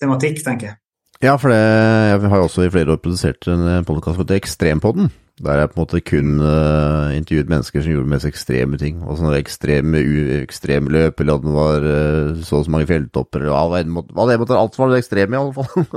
[0.01, 0.84] tematikk, tenker jeg.
[1.25, 4.37] Ja, for det, jeg har jo også i flere år produsert en podkast som heter
[4.37, 5.07] Ekstrempodden.
[5.41, 8.99] Der jeg på en måte kun uh, intervjuet mennesker som gjorde mest ekstreme ting.
[9.03, 10.03] Og sånne ekstreme,
[10.43, 14.59] ekstremløp, eller at det var uh, så og så mange fjelltopper, eller hva det måtte
[14.59, 15.89] Alt var det ekstreme, i alle fall.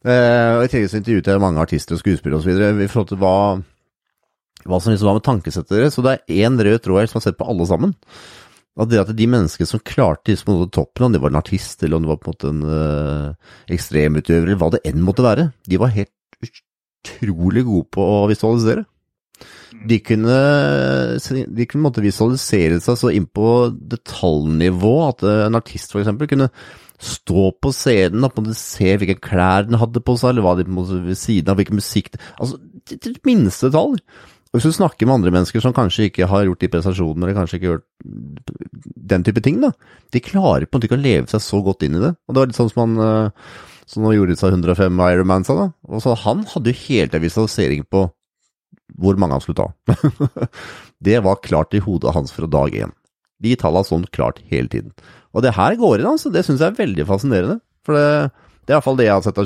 [0.00, 2.56] Uh, og I tillegg så intervjuet jeg mange artister og skuespillere osv.
[2.56, 3.36] i forhold til hva,
[4.64, 5.98] hva som liksom var med tankesettet deres.
[5.98, 7.92] Så det er én rød tråd her som har sett på alle sammen.
[8.80, 11.40] Og det at de menneskene som klarte liksom å nå toppen, om det var en
[11.42, 15.04] artist eller om det var på en måte en uh, ekstremutøver eller hva det enn
[15.04, 18.86] måtte være, de var helt utrolig gode på å visualisere.
[19.88, 20.36] De kunne,
[21.18, 26.12] de kunne måtte visualisere seg så inn på detaljnivå at en artist f.eks.
[26.30, 26.48] kunne
[27.02, 30.84] stå på scenen og se hvilke klær den hadde på seg, eller hva de på
[30.92, 33.98] ved siden av, hvilken musikk Altså, til minste detalj.
[34.52, 37.58] Hvis du snakker med andre mennesker som kanskje ikke har gjort de prestasjonene, eller kanskje
[37.58, 38.50] ikke gjort
[39.12, 39.70] den type ting, da,
[40.12, 42.10] de klarer på en måte ikke å leve seg så godt inn i det.
[42.28, 43.46] Og det var litt sånn som han eh,
[43.88, 45.68] som nå gjorde seg 105 Ironman sa, da.
[45.88, 48.06] Og så han hadde jo hele tiden visualisering på
[49.00, 50.46] hvor mange han skulle ta.
[51.06, 52.92] det var klart i hodet hans fra dag én.
[53.42, 54.92] De tallene sånn klart hele tiden.
[55.32, 56.30] Og det her går inn, altså.
[56.32, 57.58] Det syns jeg er veldig fascinerende.
[57.86, 58.04] For det,
[58.66, 59.40] det er iallfall det jeg har sett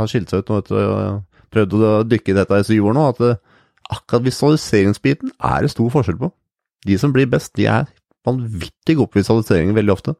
[0.00, 1.06] har skilt seg ut nå etter å ha
[1.52, 3.36] prøvd å dykke i dette i syv år nå, at det,
[3.92, 6.32] akkurat visualiseringsbiten er det stor forskjell på.
[6.86, 7.88] De som blir best, de er
[8.26, 10.14] vanvittig gode på visualisering veldig ofte.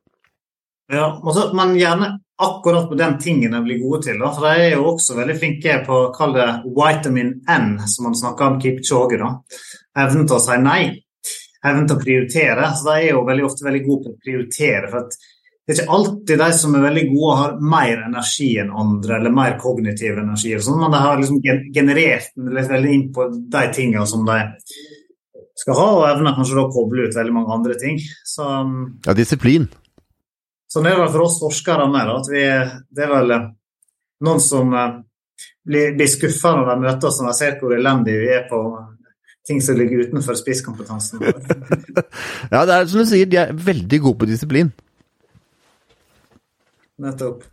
[0.93, 4.21] Ja, også, men gjerne akkurat på den tingen de blir gode til.
[4.23, 4.31] Da.
[4.33, 8.17] For de er jo også veldig flinke på å kalle det vitamin N, som man
[8.17, 9.21] snakker om Kipchoge.
[9.21, 9.35] da.
[10.05, 10.83] Evnen til å si nei
[11.67, 12.71] evnen til å prioritere.
[12.77, 14.91] Så de er jo veldig ofte veldig gode på å prioritere.
[14.93, 15.11] for
[15.69, 19.35] det er ikke alltid de som er veldig gode, har mer energi enn andre, eller
[19.37, 21.43] mer kognitiv energi, sånt, men de har liksom
[21.75, 22.31] generert
[22.71, 24.39] veldig inn på de tingene som de
[25.61, 28.01] skal ha, og evner kanskje da å koble ut veldig mange andre ting.
[28.25, 28.49] Så,
[29.05, 29.69] ja, disiplin.
[30.73, 32.15] Sånn er det for oss forskere mer.
[32.17, 32.49] at vi,
[32.89, 33.37] det er vel
[34.25, 34.99] noen som eh,
[35.69, 38.65] blir, blir skuffa når de møter oss og ser hvor elendige vi er på
[39.45, 41.29] ting som ligger utenfor spisskompetansen.
[42.55, 44.73] ja, det er som du sier, de er veldig gode på disiplin.
[46.99, 47.45] Nettopp.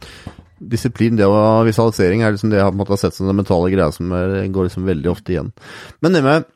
[0.56, 4.12] Disiplin, det og visualisering er liksom det jeg har sett som den mentale greia som
[4.16, 5.52] er, går liksom veldig ofte igjen.
[6.02, 6.52] Men det med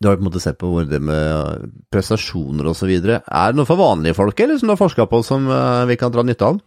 [0.00, 2.88] Du har jo på en måte sett på hvor det med prestasjoner osv.
[2.88, 5.98] Er det noe for vanlige folk, eller som du har forska på, som uh, vi
[6.00, 6.60] kan dra nytte av?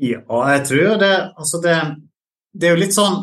[0.00, 0.22] Ja,
[0.54, 1.74] jeg tror det Altså, det,
[2.56, 3.18] det er jo litt sånn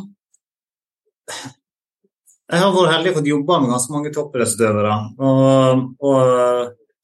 [2.51, 4.93] Jeg har vært heldig og fått jobba med ganske mange toppidrettsutøvere.
[5.17, 6.21] Og, og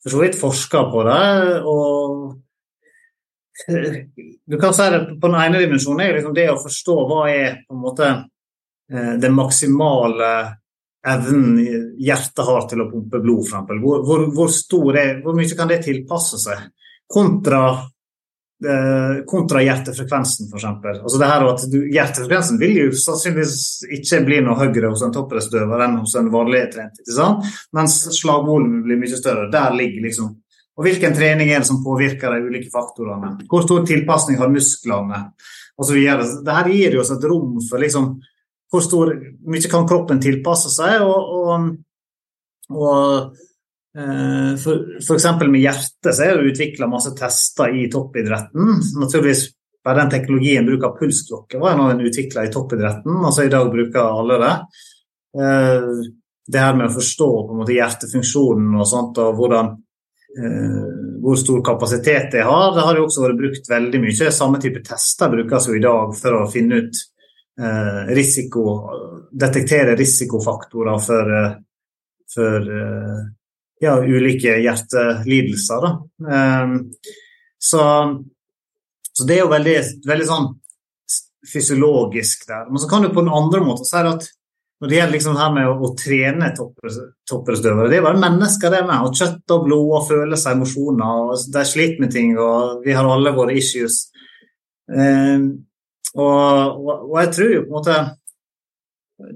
[0.04, 1.26] for så vidt forska på det.
[1.64, 2.47] og
[4.46, 7.60] du kan si det på den ene dimensjonen er liksom det å forstå hva er
[7.66, 10.32] på en måte eh, den maksimale
[11.08, 11.60] evnen
[12.00, 13.78] hjertet har til å pumpe blod, f.eks.
[13.84, 16.66] Hvor, hvor, hvor, stor er, hvor mye kan det tilpasse seg?
[17.08, 17.62] Kontra,
[18.68, 20.66] eh, kontra hjertefrekvensen, f.eks.
[20.98, 23.62] Altså det her at du, hjertefrekvensen vil jo sannsynligvis
[24.00, 27.00] ikke bli noe høyere hos en toppidrettsutøver enn hos en vanlig trent,
[27.78, 29.48] mens slagvolumet blir mye større.
[29.54, 30.36] Der ligger liksom
[30.78, 33.34] og hvilken trening er det som påvirker de ulike faktorene?
[33.50, 35.24] Hvor stor tilpasning har musklene?
[35.78, 35.98] Osv.
[36.46, 38.12] Dette gir oss et rom for liksom,
[38.70, 39.12] hvor stor,
[39.50, 41.02] mye kan kroppen tilpasse seg.
[41.02, 41.68] og, og,
[42.78, 44.68] og eh,
[45.18, 48.78] eksempel med hjertet så er det utvikla masse tester i toppidretten.
[49.02, 49.48] Naturligvis
[49.86, 53.18] bare den teknologien bruk av pulsklokke var en utvikla i toppidretten.
[53.26, 54.54] altså I dag bruker alle det.
[55.42, 55.92] Eh,
[56.48, 59.74] det her med å forstå på en måte hjertefunksjonen og sånt, og hvordan
[60.38, 62.76] hvor stor kapasitet det har.
[62.76, 64.32] Det har jo også vært brukt veldig mye.
[64.34, 67.00] Samme type tester brukes jo i dag for å finne ut
[67.62, 68.66] eh, risiko
[69.38, 71.58] Detektere risikofaktorer for, eh,
[72.32, 72.70] for
[73.84, 75.90] ja, ulike hjertelidelser.
[77.60, 77.84] Så,
[79.12, 79.76] så, det er jo veldig,
[80.08, 80.48] veldig sånn
[81.52, 82.66] fysiologisk der.
[82.72, 84.30] Men så kan du på den andre måten si at
[84.78, 88.84] når det gjelder liksom her med å, å trene toppidrettsutøvere, det er bare mennesker, det
[88.86, 89.08] med.
[89.08, 91.24] Og kjøtt og blod og følelser og emosjoner.
[91.24, 94.04] og De sliter med ting, og vi har alle våre issues.
[94.94, 95.48] Eh,
[96.14, 97.96] og, og, og, jeg tror jo på en måte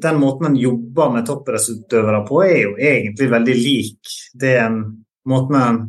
[0.02, 4.78] Den måten en jobber med toppidrettsutøvere på, er jo egentlig veldig lik det en
[5.28, 5.82] måten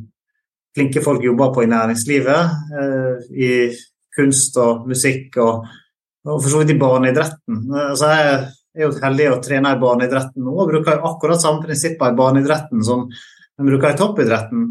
[0.72, 3.50] flinke folk jobber på i næringslivet, eh, i
[4.16, 5.68] kunst og musikk og,
[6.24, 7.60] og for så vidt i barneidretten.
[7.76, 8.40] Altså jeg
[8.72, 12.84] er jo heldig å trene i barneidretten nå og bruker akkurat samme prinsipper i barneidretten
[12.86, 14.68] som de bruker i toppidretten.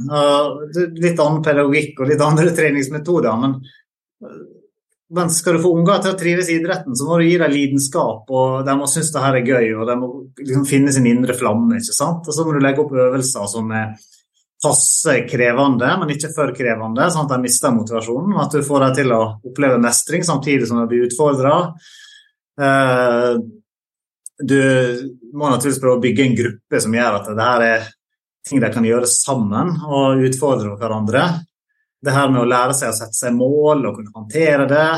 [1.04, 3.44] Litt annen pedagogikk og litt andre treningsmetoder.
[3.44, 3.58] Men,
[5.18, 7.54] men skal du få unger til å trives i idretten, så må du gi dem
[7.54, 8.26] lidenskap.
[8.30, 10.12] og De må synes det her er gøy og de må
[10.42, 11.78] liksom finne sin indre flamme.
[11.78, 12.26] ikke sant?
[12.26, 13.94] Og så må du legge opp øvelser som er
[14.62, 18.36] passe krevende, men ikke for krevende, sånn at de mister motivasjonen.
[18.44, 21.56] At du får dem til å oppleve mestring samtidig som de blir utfordra.
[22.62, 23.40] Eh,
[24.42, 24.62] du
[25.34, 27.88] må naturligvis prøve å bygge en gruppe som gjør at det her er
[28.48, 31.24] ting de kan gjøre sammen og utfordre hverandre.
[32.02, 34.92] Det her med å lære seg å sette seg mål og kunne håndtere det.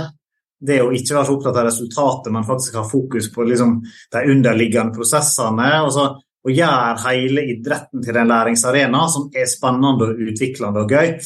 [0.64, 3.82] Det å ikke være så opptatt av resultatet, men faktisk ha fokus på liksom,
[4.16, 5.70] de underliggende prosessene.
[5.84, 6.06] Og, så,
[6.48, 11.18] og gjøre hele idretten til en læringsarena som er spennende og utviklende og gøy.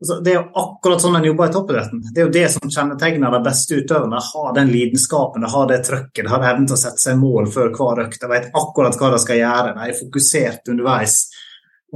[0.00, 2.02] Altså, det er jo akkurat sånn en jobber i toppidretten.
[2.12, 4.18] Det er jo det som kjennetegner de beste utøverne.
[4.26, 7.72] Har den lidenskapen, de har det trøkket, har evnen til å sette seg mål før
[7.72, 8.20] hver økt.
[8.20, 11.16] De vet akkurat hva de skal gjøre, de er fokusert underveis.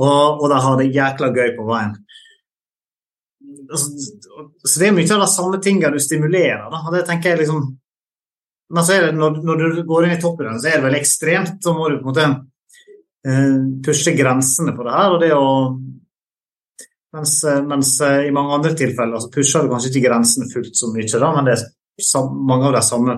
[0.00, 1.92] Og, og de har det jækla gøy på veien.
[3.70, 4.08] Altså,
[4.64, 6.70] så det er mye av de samme tingene du stimulerer.
[6.72, 6.82] Da.
[6.96, 7.68] Det tenker jeg liksom
[8.70, 10.98] men så er det, når, når du går inn i toppidretten, så er det veldig
[11.00, 11.56] ekstremt.
[11.64, 12.26] Så må du på en måte
[13.26, 15.14] eh, pushe grensene på det her.
[15.16, 15.48] og det å
[17.16, 20.76] mens, eh, mens, eh, i mange andre tilfeller så pusher du kanskje ikke grensene fullt
[20.76, 23.16] så mye, da, men det er mange av de samme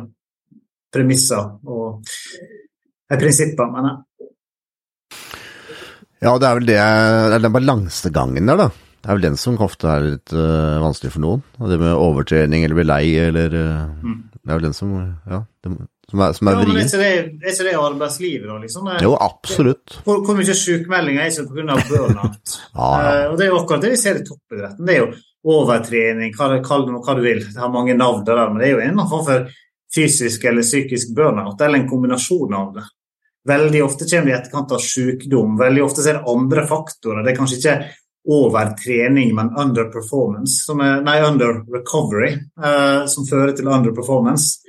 [0.93, 2.15] premisser og
[3.13, 4.31] prinsipper, mener jeg.
[6.23, 8.69] Ja, det er vel det, det er den balansegangen der, da.
[9.03, 11.41] Det er vel den som ofte er litt uh, vanskelig for noen.
[11.59, 14.21] Og det med overtrening eller bli lei eller uh, mm.
[14.39, 14.93] Det er vel den som
[15.27, 15.73] Ja, det,
[16.13, 16.77] som er, som er ja, vrien.
[16.77, 17.03] Er ikke
[17.41, 18.59] det, det arbeidslivet, da?
[18.61, 18.89] Liksom?
[18.91, 19.95] Det, jo, absolutt.
[20.05, 21.77] Hvor, hvor mye sykemeldinger er ikke pga.
[21.89, 22.57] burnout?
[22.77, 23.13] ja, ja.
[23.17, 24.85] Uh, og det er jo akkurat det vi ser i toppidretten.
[24.85, 25.11] Det er jo
[25.57, 27.41] overtrening, hva, kall det hva du vil.
[27.49, 29.49] Det har mange navn der, men det er jo en form for
[29.93, 32.85] fysisk eller psykisk burnout, eller en kombinasjon av det.
[33.49, 35.57] Veldig ofte kommer det i etterkant av sykdom.
[35.59, 37.25] Veldig ofte er det andre faktorer.
[37.25, 37.79] Det er kanskje ikke
[38.29, 44.63] overtrening, men underperformance, som er, nei, under recovery, uh, som fører til underperformance.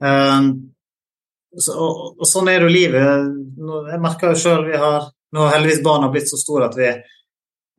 [0.00, 0.54] Uh,
[1.62, 3.28] så, og, og, sånn er jo livet.
[3.90, 6.86] Jeg merker jo sjøl vi har Nå har heldigvis barna blitt så store at vi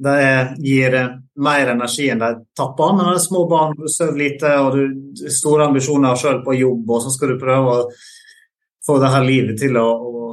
[0.03, 0.15] de
[0.61, 0.95] gir
[1.41, 2.91] mer energi enn de tapper.
[2.93, 4.81] Men når det er små barn, du sover lite og du
[5.23, 7.87] har store ambisjoner sjøl på jobb, og så skal du prøve å
[8.85, 10.27] få det her livet til å, å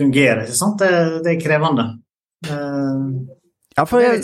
[0.00, 0.44] fungere.
[0.44, 0.84] ikke sant?
[0.84, 1.88] Det, det er krevende.
[2.46, 3.26] Uh,
[3.74, 4.22] ja, for jeg,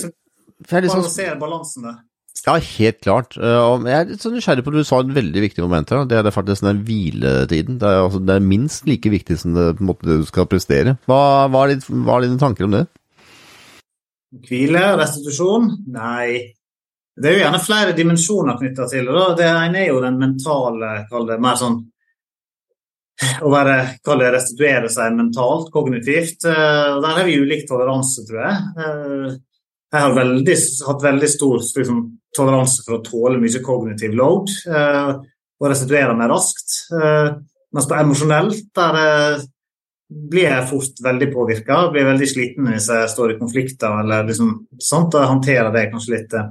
[0.69, 1.99] for jeg liksom, balansen der.
[2.43, 3.37] Ja, helt klart.
[3.39, 6.07] Uh, jeg er litt sånn nysgjerrig på at du sa en veldig viktig moment her.
[6.11, 7.77] Det er faktisk den hviletiden.
[7.79, 10.97] Det er, altså, det er, minst like viktig som det, måte, det du skal prestere.
[11.07, 11.21] Hva,
[11.53, 12.83] hva, er ditt, hva, er dine tanker om det?
[14.49, 15.69] Hvile, restitusjon?
[15.95, 16.57] Nei.
[17.15, 19.27] Det er jo gjerne flere dimensjoner knytta til det.
[19.39, 21.79] Det ene er jo den mentale, kall det mer sånn
[23.45, 26.49] å være, kall det restituere seg mentalt, kognitivt.
[26.49, 28.67] Uh, der har vi ulik toleranse, tror jeg.
[28.81, 29.39] Uh,
[29.93, 30.57] jeg har veldig,
[30.89, 32.03] hatt veldig stor liksom,
[32.37, 35.11] toleranse for å tåle mye kognitiv load eh,
[35.63, 36.79] og restituere meg raskt.
[36.97, 37.35] Eh,
[37.73, 39.45] mens på emosjonelt der eh,
[40.13, 41.79] blir jeg fort veldig påvirka.
[41.93, 45.17] Blir veldig sliten hvis jeg står i konflikter eller liksom sånt.
[45.17, 46.51] Og håndterer det kanskje litt eh,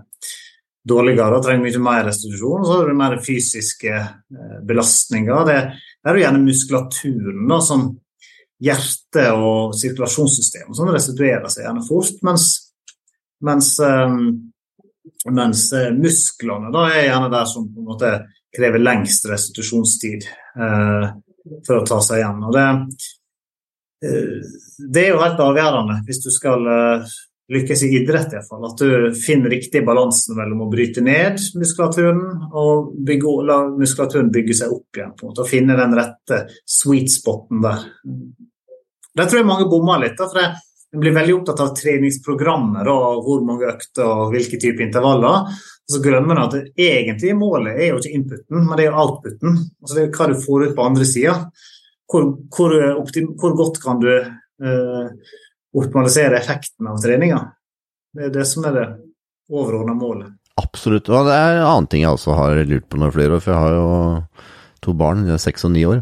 [0.91, 2.63] dårligere og trenger mye mer restitusjon.
[2.63, 5.45] Og så har du mer fysiske eh, belastninger.
[5.49, 5.59] Det,
[6.01, 7.91] er jo gjerne muskulaturen da, som
[8.61, 12.19] hjerte- og sirkulasjonssystemet som restituerer seg gjerne fort.
[12.25, 12.51] mens
[13.41, 14.50] mens, ehm,
[15.31, 18.13] mens eh, musklene da er gjerne der som på en måte
[18.55, 21.09] krever lengst restitusjonstid eh,
[21.65, 22.45] for å ta seg igjen.
[22.47, 22.67] Og det,
[24.05, 24.53] eh,
[24.87, 27.13] det, er jo helt avgjørende hvis du skal eh,
[27.51, 32.21] lykkes i idrett, i fall, at du finner riktig balansen mellom å bryte ned muskulaturen
[32.47, 35.15] og bygge, la muskulaturen bygge seg opp igjen.
[35.17, 37.87] på en måte, Og finne den rette sweet spoten der.
[39.17, 40.15] Der tror jeg mange bommer litt.
[40.19, 40.53] Da, for det,
[40.91, 45.47] en blir veldig opptatt av treningsprogrammer og hvor mange økter og hvilke typer intervaller.
[45.47, 48.97] Og så glemmer en at det egentlige målet er jo ikke inputen, men det er
[48.99, 49.55] outputen.
[49.79, 51.37] Altså det er hva du får ut på andre sida.
[52.11, 52.75] Hvor, hvor,
[53.39, 55.31] hvor, godt kan du eh,
[55.79, 57.39] optimalisere effekten av treninga?
[58.11, 58.87] Det er det som er det
[59.51, 60.35] overordna målet.
[60.59, 61.07] Absolutt.
[61.07, 63.55] Og det er en annen ting jeg også har lurt på når flere år, for
[63.55, 63.91] jeg har jo
[64.83, 66.01] to barn, de er seks og ni år.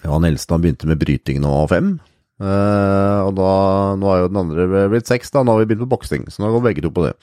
[0.00, 1.98] Ja, han eldste han begynte med bryting nå fem.
[2.38, 3.52] Uh, og da,
[3.98, 5.42] nå har jo den andre blitt seks, da.
[5.42, 7.14] Nå har vi begynt på boksing, så nå går begge to på det.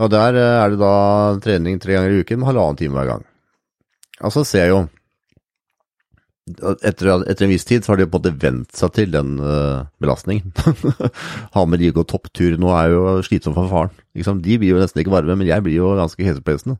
[0.00, 0.96] Og der uh, er det da
[1.44, 3.24] trening tre ganger i uken med halvannen time hver gang.
[4.24, 4.82] Og så ser jeg jo
[6.44, 9.38] etter, etter, en viss tid så har de på en måte vent seg til den
[9.40, 10.52] uh, belastningen.
[11.80, 13.94] de gå topptur nå er jo slitsomt for faren.
[14.14, 16.76] Liksom, de blir jo nesten ikke varme, men jeg blir jo ganske hesepesende.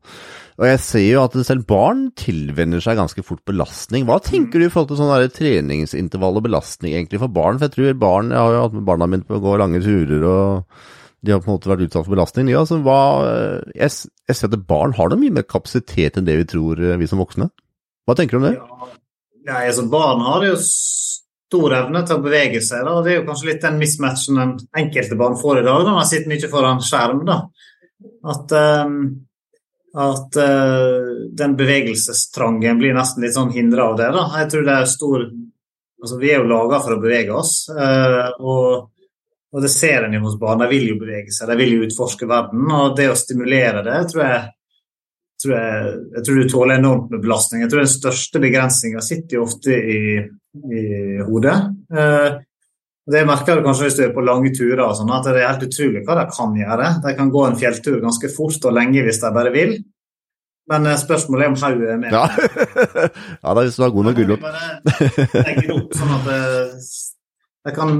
[0.60, 4.04] Og jeg ser jo at selv barn tilvenner seg ganske fort belastning.
[4.06, 7.56] Hva tenker du i forhold til sånn treningsintervall og belastning egentlig for barn?
[7.56, 9.80] For jeg tror barn, jeg har jo hatt med barna mine på å gå lange
[9.82, 10.84] turer, og
[11.24, 12.52] de har på en måte vært utsatt for belastning.
[12.52, 13.00] Ja, altså, hva,
[13.72, 13.96] jeg,
[14.28, 17.08] jeg, ser at barn har da mye mer kapasitet enn det vi tror, eh, vi
[17.08, 17.48] som voksne.
[18.04, 18.58] Hva tenker du om det?
[18.60, 18.92] Ja,
[19.44, 20.54] Nei, altså Barn har jo
[21.54, 22.86] stor evne til å bevege seg.
[22.86, 22.96] Da.
[23.04, 26.08] Det er jo kanskje litt den mismatchen den enkelte barn får i dag, når man
[26.08, 27.22] sitter mye foran skjerm.
[27.28, 27.38] da.
[28.32, 28.96] At, um,
[30.00, 34.10] at uh, den bevegelsestrangen blir nesten litt sånn hindra av det.
[34.16, 34.24] da.
[34.40, 35.32] Jeg tror det er stor
[36.04, 37.52] Altså, Vi er jo laga for å bevege oss.
[37.72, 38.90] Uh, og,
[39.54, 40.60] og, det ser en jo hos barn.
[40.60, 42.66] De vil jo bevege seg, de vil jo utforske verden.
[42.68, 44.42] Og det å stimulere det tror jeg
[45.42, 47.62] tror jeg, jeg, tror du tåler enormt med belastning.
[47.64, 50.02] Jeg tror den største begrensninga sitter jo ofte i,
[50.78, 50.84] i
[51.26, 51.56] hodet.
[51.94, 52.28] Eh,
[53.14, 55.50] det merker du kanskje hvis du er på lange turer, og sånn, at det er
[55.50, 56.92] helt utrolig hva de kan gjøre.
[57.04, 59.76] De kan gå en fjelltur ganske fort og lenge hvis de bare vil.
[60.72, 62.14] Men eh, spørsmålet er om hodet er med.
[62.14, 62.24] Ja,
[63.44, 64.40] ja da, hvis du har god nok gulrot.
[65.98, 67.98] Sånn at eh, kan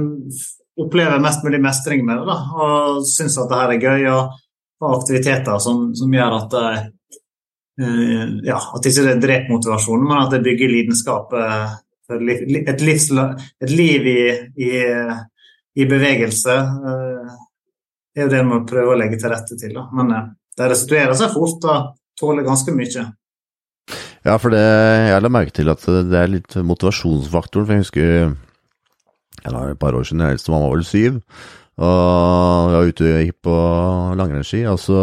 [0.75, 4.09] oppleve mest mulig mestring med det da, og synes at det her er gøy.
[4.15, 4.41] og
[4.83, 6.94] ha aktiviteter som, som gjør at de Eh,
[7.77, 11.33] ja, at ikke det dreper motivasjonen, men at det bygger lidenskap.
[11.35, 11.73] Eh,
[12.15, 14.21] et, et liv i,
[14.61, 14.71] i,
[15.75, 17.35] i, bevegelse eh,
[18.15, 19.75] er jo det vi prøver å legge til rette til.
[19.75, 19.87] Da.
[19.95, 20.13] Men
[20.55, 23.05] det restituerer seg fort og tåler ganske mye.
[24.25, 27.67] Ja, for det, jeg la merke til at det er litt motivasjonsfaktoren.
[27.67, 28.35] For jeg husker
[29.45, 31.19] jeg var et par år siden, jeg eldste mamma var vel syv,
[31.77, 33.57] og jeg var ute og gikk på
[34.17, 34.63] langrennsski.
[34.71, 35.01] og så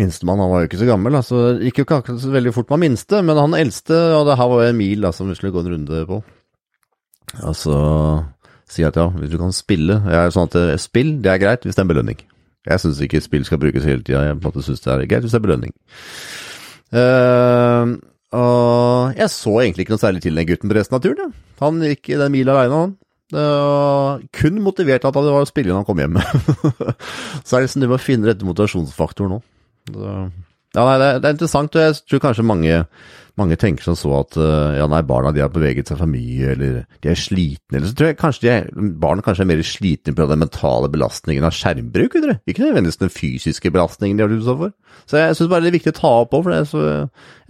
[0.00, 2.72] Minstemann han var jo ikke så gammel, altså gikk jo ikke akkurat så veldig fort
[2.74, 5.36] med minste, men han eldste, og det her var jo en mil da, som vi
[5.38, 6.22] skulle gå en runde på.
[7.44, 7.76] Og så
[8.70, 11.30] sier jeg at ja, hvis du kan spille Jeg er sånn at eh, spill, det
[11.32, 12.18] er greit hvis det er en belønning.
[12.64, 15.06] Jeg syns ikke spill skal brukes hele tida, jeg på en måte syns det er
[15.10, 15.74] greit hvis det er belønning.
[16.94, 17.94] Uh,
[18.34, 21.32] og jeg så egentlig ikke noe særlig til den gutten på resten av turen.
[21.34, 21.56] Ja.
[21.62, 22.94] Han gikk i den mila aleine, han.
[23.34, 26.18] Uh, kun motivert at det var å spille når han kom hjem.
[27.46, 29.42] så er det liksom det med å finne rette motivasjonsfaktor nå.
[30.74, 32.78] Ja, nei, det, er interessant, og jeg tror kanskje mange,
[33.38, 36.48] mange tenker som så at uh, ja, nei, barna de har beveget seg for mye,
[36.50, 38.66] eller de er slitne, eller så tror jeg kanskje de er,
[39.02, 42.40] barna kanskje er mer slitne på den mentale belastningen av skjermbruk, eller?
[42.50, 44.74] ikke nødvendigvis den fysiske belastningen de har utsatt for.
[45.06, 46.82] Så jeg syns bare det er viktig å ta opp òg, for det, så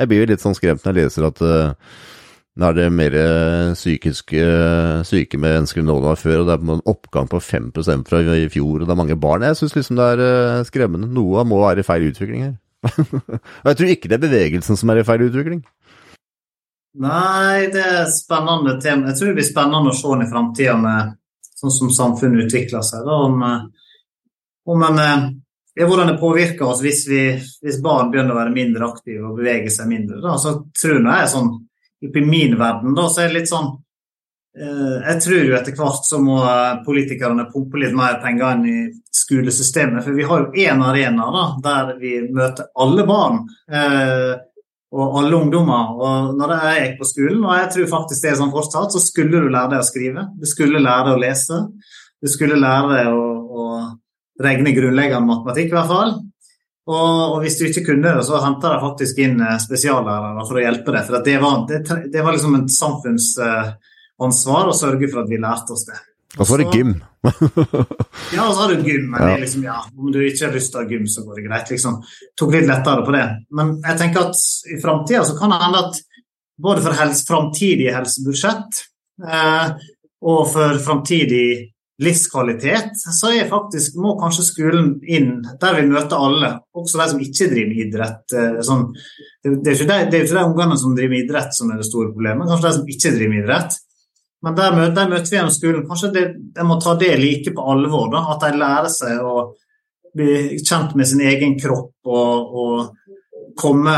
[0.03, 1.97] jeg blir jo litt sånn skremt når jeg leser at uh,
[2.55, 3.15] Nå er det mer
[3.75, 5.91] psykiske eh, syke mennesker enn
[6.21, 7.73] før, og det er en oppgang på 5
[8.07, 9.43] fra i fjor, og det er mange barn.
[9.43, 11.11] Jeg syns liksom det er eh, skremmende.
[11.11, 12.55] Noe må være i feil utvikling her.
[13.65, 15.65] og jeg tror ikke det er bevegelsen som er i feil utvikling.
[17.03, 19.11] Nei, det er spennende tema.
[19.11, 21.17] Jeg tror det blir spennende å se den i framtida med
[21.59, 23.03] sånn som samfunnet utvikler seg.
[23.03, 23.43] Da, om,
[24.71, 25.01] om en,
[25.75, 27.23] ja, hvordan det påvirker oss hvis, vi,
[27.65, 30.21] hvis, barn begynner å være mindre aktive og bevege seg mindre.
[30.23, 30.37] Da.
[30.39, 31.51] Så tror jeg sånn,
[32.03, 33.70] I min verden da, så er det litt sånn
[34.59, 36.40] eh, Jeg tror jo etter hvert så må
[36.86, 38.78] politikerne pumpe litt mer penger inn i
[39.14, 40.05] skolesystemet.
[40.05, 43.45] For vi har jo én arena da, der vi møter alle barn.
[43.70, 44.34] Eh,
[44.95, 45.95] og alle ungdommer.
[45.99, 49.03] Og når jeg gikk på skolen, og jeg tror faktisk det er sånn fortsatt, så
[49.03, 50.26] skulle du lære deg å skrive.
[50.38, 51.61] Du skulle lære deg å lese.
[52.22, 53.64] Du skulle lære deg å, å
[54.45, 56.14] regne grunnleggende matematikk, i hvert fall.
[56.85, 60.61] Og, og, hvis du ikke kunne det, så henta de faktisk inn eh, spesiallærere for
[60.61, 61.07] å hjelpe deg.
[61.07, 61.78] For det var, det,
[62.12, 65.97] det var liksom et samfunnsansvar å sørge for at vi lærte oss det.
[66.35, 66.95] Og så var det gym.
[68.35, 69.07] ja, og så har du gym.
[69.14, 69.37] Men ja.
[69.41, 71.70] liksom, ja, om du ikke har lyst til å ha gym, så går det greit.
[71.72, 72.01] liksom.
[72.37, 73.24] Tok litt lettere på det.
[73.55, 74.43] Men jeg tenker at
[74.74, 76.01] i framtida så kan det hende at
[76.64, 78.82] både for helse, framtidige helsebudsjett
[79.26, 79.87] eh,
[80.24, 81.47] og for framtidig
[82.03, 87.22] livskvalitet, så er faktisk, må kanskje skolen inn der vi møter alle, også de som
[87.22, 88.34] ikke driver med idrett.
[88.34, 88.88] Eh, sånn,
[89.45, 91.78] det, det, er ikke de, det ikke de ungene som driver med idrett som er
[91.78, 93.78] det store problemet, kanskje de som ikke driver med idrett.
[94.45, 95.84] Men der, der møter vi gjennom skolen.
[95.88, 98.11] Kanskje de, de, må ta det like på alvor.
[98.12, 99.47] Da, at de lærer seg å
[100.14, 103.95] bli kjent med sin egen kropp og, og komme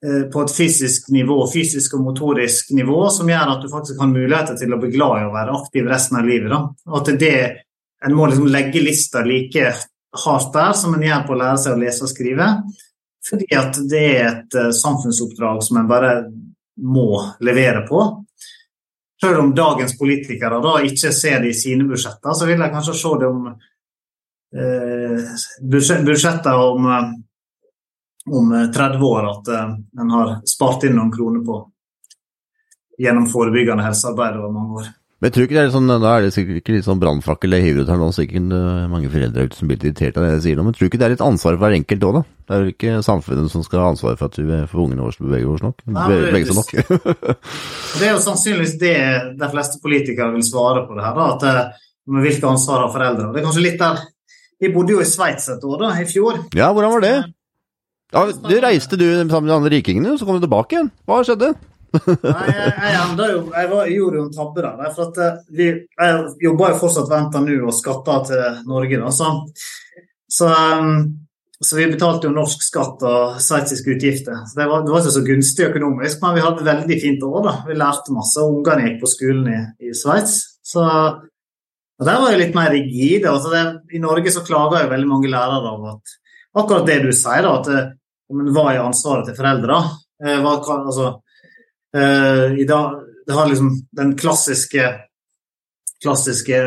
[0.00, 4.56] på et fysisk nivå, fysisk og motorisk nivå som gjør at du faktisk har muligheter
[4.56, 6.48] til å bli glad i å være aktiv resten av livet.
[6.48, 6.60] Da.
[6.96, 7.34] At det,
[8.00, 9.74] En må liksom legge lista like
[10.24, 12.46] hardt der som en gjør på å lære seg å lese og skrive.
[13.28, 16.14] Fordi at det er et uh, samfunnsoppdrag som en bare
[16.80, 17.10] må
[17.44, 18.00] levere på.
[19.20, 22.96] Selv om dagens politikere da ikke ser det i sine budsjetter, så vil jeg kanskje
[22.96, 23.50] se det om
[24.56, 25.26] eh,
[25.60, 27.10] budsjetter om, eh,
[28.30, 31.60] om 30 år at eh, en har spart inn noen kroner på
[33.00, 34.88] gjennom forebyggende helsearbeid over mange år.
[35.20, 37.64] Men tror ikke det er sånn, Da er det sikkert ikke litt sånn brannfakkel jeg
[37.66, 40.60] hiver ut her nå, sikkert ikke mange foreldre som blir irritert av det jeg sier
[40.60, 42.22] nå, men tror ikke det er litt ansvar for hver enkelt òg, da?
[42.48, 45.16] Det er jo ikke samfunnet som skal ha ansvar for at vi får ungene våre
[45.16, 45.84] til å bevege oss nok.
[45.92, 46.72] Nei, bevege seg nok.
[48.00, 48.96] det er jo sannsynligvis det
[49.42, 51.76] de fleste politikere vil svare på det her, da, at
[52.10, 53.28] med hvilke ansvar har foreldre.
[53.34, 54.00] Det er kanskje litt der
[54.60, 56.42] Vi bodde jo i Sveits et år, da, i fjor.
[56.56, 57.14] Ja, hvordan var det?
[58.10, 60.90] Ja, du reiste du sammen med de andre rikingene, så kom du tilbake igjen.
[61.06, 61.52] Hva skjedde?
[61.90, 64.92] Nei, jeg, jeg, jo, jeg, var, jeg, gjorde jo en tabbe der.
[64.96, 69.00] For at eh, vi, jeg jobber jo fortsatt venter nå og skatter til Norge.
[69.02, 69.30] Da, så,
[70.30, 71.00] så, um,
[71.58, 74.42] så, vi betalte jo norsk skatt og sveitsiske utgifter.
[74.46, 77.26] Så det, var, det var ikke så gunstig økonomisk, men vi hadde et veldig fint
[77.30, 77.40] år.
[77.46, 77.56] da.
[77.68, 78.46] Vi lærte masse.
[78.46, 80.40] Ungene gikk på skolen i, i Sveits.
[80.66, 80.86] Så
[82.00, 83.26] og der var jo litt mer rigid.
[83.28, 86.14] Altså det, I Norge så klager jo veldig mange lærere over at
[86.56, 87.98] akkurat det du sier, da, at
[88.30, 89.78] det, hva er ansvaret til foreldre?
[90.24, 91.12] Eh, altså,
[92.68, 94.88] dag, det har liksom den klassiske,
[96.02, 96.60] klassiske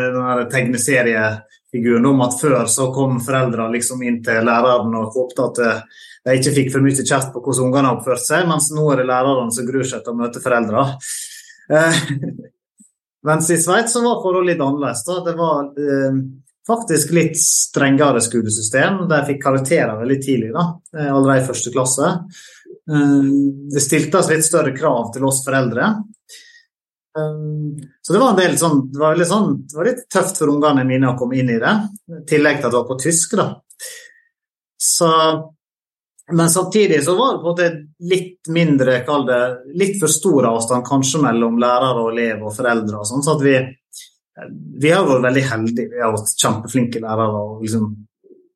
[0.51, 6.01] tegneseriefiguren om at før så kom foreldra liksom inn til læreren og håpte at eh,
[6.24, 9.01] de ikke fikk for mye kjeft på hvordan ungene har oppført seg, mens nå er
[9.01, 10.86] det lærerne som gruer seg til å møte foreldra.
[13.28, 15.03] Mens i Sveits var forholdet litt annerledes.
[15.07, 15.20] Da.
[15.24, 15.70] Det var
[16.68, 19.03] faktisk litt strengere skolesystem.
[19.09, 20.68] De fikk karakterer veldig tidlig, da,
[21.09, 22.11] allerede i første klasse.
[22.91, 23.32] Eh,
[23.74, 25.89] det stilte litt større krav til oss foreldre.
[27.18, 30.51] Eh, så det var en del sånn Det var, sånn, det var litt tøft for
[30.51, 31.74] ungene mine å komme inn i det,
[32.09, 33.49] i tillegg til at det var på tysk, da.
[34.84, 35.09] Så,
[36.36, 39.39] men samtidig så var det på en måte litt mindre, kall det
[39.80, 43.24] litt for stor avstand kanskje mellom lærere og elev og foreldre og sånn.
[43.24, 43.55] Så at vi,
[44.82, 45.92] vi har vært veldig heldige.
[45.94, 47.44] Vi har vært kjempeflinke lærere.
[47.44, 47.92] og liksom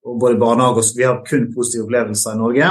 [0.07, 2.67] og både barnehage og Vi har kun positive opplevelser i Norge.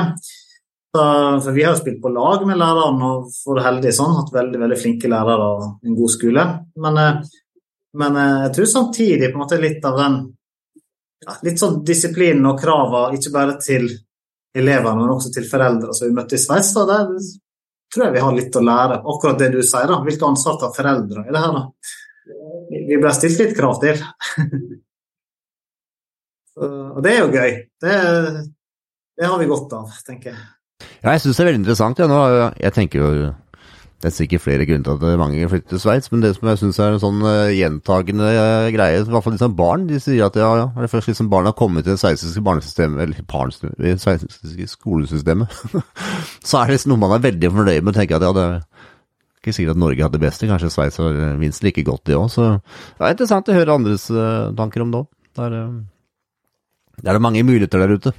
[0.96, 4.78] Så, vi har spilt på lag med lærerne og vært heldige sånn, hatt veldig veldig
[4.80, 6.44] flinke lærere og en god skole.
[6.80, 7.18] Men, eh,
[8.00, 10.16] men eh, jeg tror samtidig på en måte litt av den
[11.26, 13.90] ja, litt sånn disiplinen og kravene, ikke bare til
[14.56, 16.72] elevene, men også til foreldre som vi møtte i Sveits.
[16.72, 17.12] Der
[17.92, 19.00] tror jeg vi har litt å lære.
[19.04, 20.00] Akkurat det du sier, da.
[20.06, 21.95] Hvilket ansvar tar foreldre i det her, da?
[22.70, 24.02] Vi ble stilt litt krav til.
[26.56, 27.56] og det er jo gøy.
[27.82, 27.96] Det,
[29.16, 30.44] det har vi godt av, tenker jeg.
[31.02, 32.00] Ja, jeg syns det er veldig interessant.
[32.00, 32.06] Ja.
[32.10, 32.20] Nå,
[32.60, 33.10] jeg tenker jo
[33.96, 36.58] Det er sikkert flere grunner til at mange flytter til Sveits, men det som jeg
[36.60, 40.26] syns er en sånn uh, gjentagende uh, greie, i hvert fall liksom barn, de sier
[40.26, 43.72] at ja, ja, det er først liksom barna har kommet til det sveitsiske barnesystemet, eller
[43.80, 45.56] det sveitsiske skolesystemet,
[46.48, 48.46] så er det liksom noe man er veldig fornøyd med å tenke at ja, det
[49.46, 52.26] Ikke sikkert at Norge hadde det beste, kanskje Sveits har minst like godt det òg.
[52.34, 55.06] Så det er interessant å høre andres uh, tanker om det òg.
[55.38, 58.12] Der, uh, der er det mange muligheter der ute.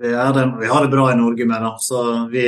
[0.00, 0.44] Det det.
[0.62, 1.72] Vi har det bra i Norge med det.
[1.84, 2.46] Så vi,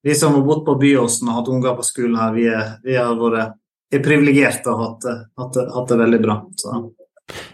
[0.00, 2.96] vi som har bodd på Byåsen og hatt unger på skolen her, vi, er, vi
[2.96, 6.38] har vært privilegerte og hatt, hatt, hatt, det veldig bra.
[6.56, 6.72] Så.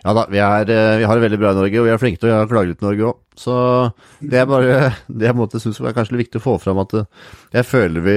[0.05, 2.23] Ja da, vi, er, vi, har det veldig bra i Norge, og vi er flinke
[2.23, 3.19] til å klage litt Norge òg.
[3.35, 3.57] Så
[4.21, 6.95] det er bare det jeg synes er kanskje litt viktig å få fram, at
[7.57, 8.17] jeg føler vi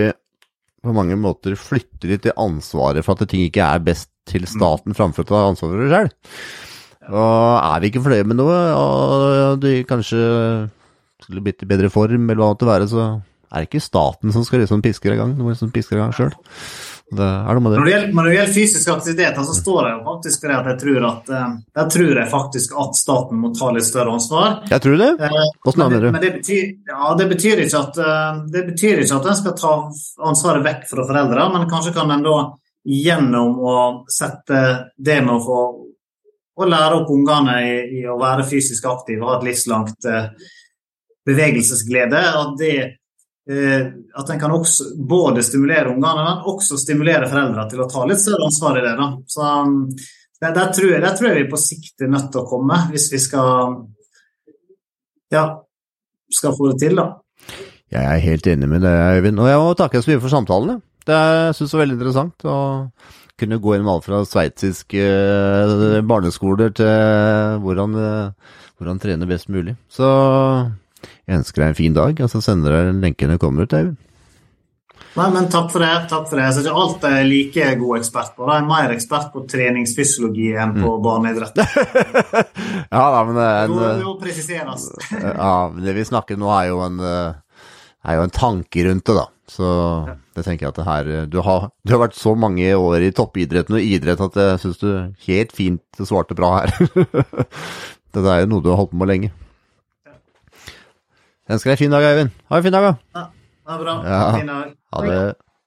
[0.85, 4.95] på mange måter flytter litt til ansvaret for at ting ikke er best til staten
[4.97, 6.09] framfor å ta ansvar for det sjøl.
[7.05, 10.21] Og er vi ikke fornøyd med noe, og du kanskje
[11.21, 13.05] skulle blitt i bedre form, eller hva det måtte være, så
[13.51, 16.15] er det ikke staten som skal liksom piske i gang, noe som pisker i gang
[16.15, 16.33] sjøl.
[17.05, 17.77] Det er noe med det.
[17.77, 20.55] Når det, gjelder, når det gjelder fysisk aktivitet, så står det jo faktisk for det
[20.57, 24.15] at jeg tror at eh, jeg tror jeg faktisk at staten må ta litt større
[24.17, 24.55] ansvar.
[24.71, 25.11] Jeg tror det.
[25.27, 25.35] Eh,
[25.67, 26.09] Hvordan mener du?
[26.15, 29.55] Men det betyr, ja, det betyr ikke at eh, det betyr ikke at en skal
[29.61, 29.75] ta
[30.31, 32.35] ansvaret vekk fra foreldre, men kanskje kan en da
[32.95, 33.77] gjennom å
[34.09, 34.65] sette
[34.97, 35.61] det med å få
[36.55, 40.05] å lære opp ungene i, i, å være fysisk aktive og ha et livslangt
[41.27, 42.91] bevegelsesglede, at det Eh,
[43.45, 48.23] at en kan også både stimulere ungene, men også stimulere foreldre til å ta litt
[48.23, 48.93] større ansvar i det.
[48.97, 49.09] Da.
[49.29, 49.75] Så um,
[50.41, 52.79] der, der, tror jeg, der, tror jeg, vi på sikt er nødt til å komme,
[52.89, 53.75] hvis vi skal,
[55.33, 55.45] ja,
[56.33, 56.97] skal få det til.
[56.97, 57.11] da.
[57.93, 59.43] Jeg er helt enig med deg, Øyvind.
[59.43, 60.79] Og jeg må takke så mye for samtalene.
[61.05, 61.21] Det
[61.53, 62.49] syns jeg var veldig interessant.
[62.49, 62.57] å
[63.39, 69.75] kunne gå gjennom alt fra sveitsiske eh, barneskoler til hvordan, eh, hvordan trene best mulig.
[69.91, 70.07] Så
[71.25, 74.01] jeg ønsker deg en fin dag, og så sender jeg lenken når kommer ut, Eivind.
[75.15, 75.93] Nei, men Takk for det.
[76.11, 76.43] takk for det.
[76.43, 78.47] Jeg ser ikke alt jeg er like god ekspert på.
[78.49, 81.05] Jeg er mer ekspert på treningsfysiologi enn på mm.
[81.05, 81.61] barneidrett.
[82.95, 84.89] ja, da, men det, en, det må presiseres.
[85.13, 89.15] ja, men det vi snakker nå, er jo en, er jo en tanke rundt det,
[89.21, 89.25] da.
[89.55, 89.71] Så
[90.35, 93.13] det tenker jeg at det her du har, du har, vært så mange år i
[93.15, 94.89] toppidretten og idrett at jeg syns du
[95.29, 96.75] helt fint svarte bra her.
[98.15, 99.31] det er jo noe du har holdt på med lenge.
[101.45, 102.29] Jeg ønsker deg en fin dag, Øyvind.
[102.49, 102.93] Ha en fin dag, da.
[103.15, 103.25] Ja,
[103.65, 103.93] det er bra.
[104.05, 104.71] Ja, fin dag.
[104.95, 105.35] Ha det.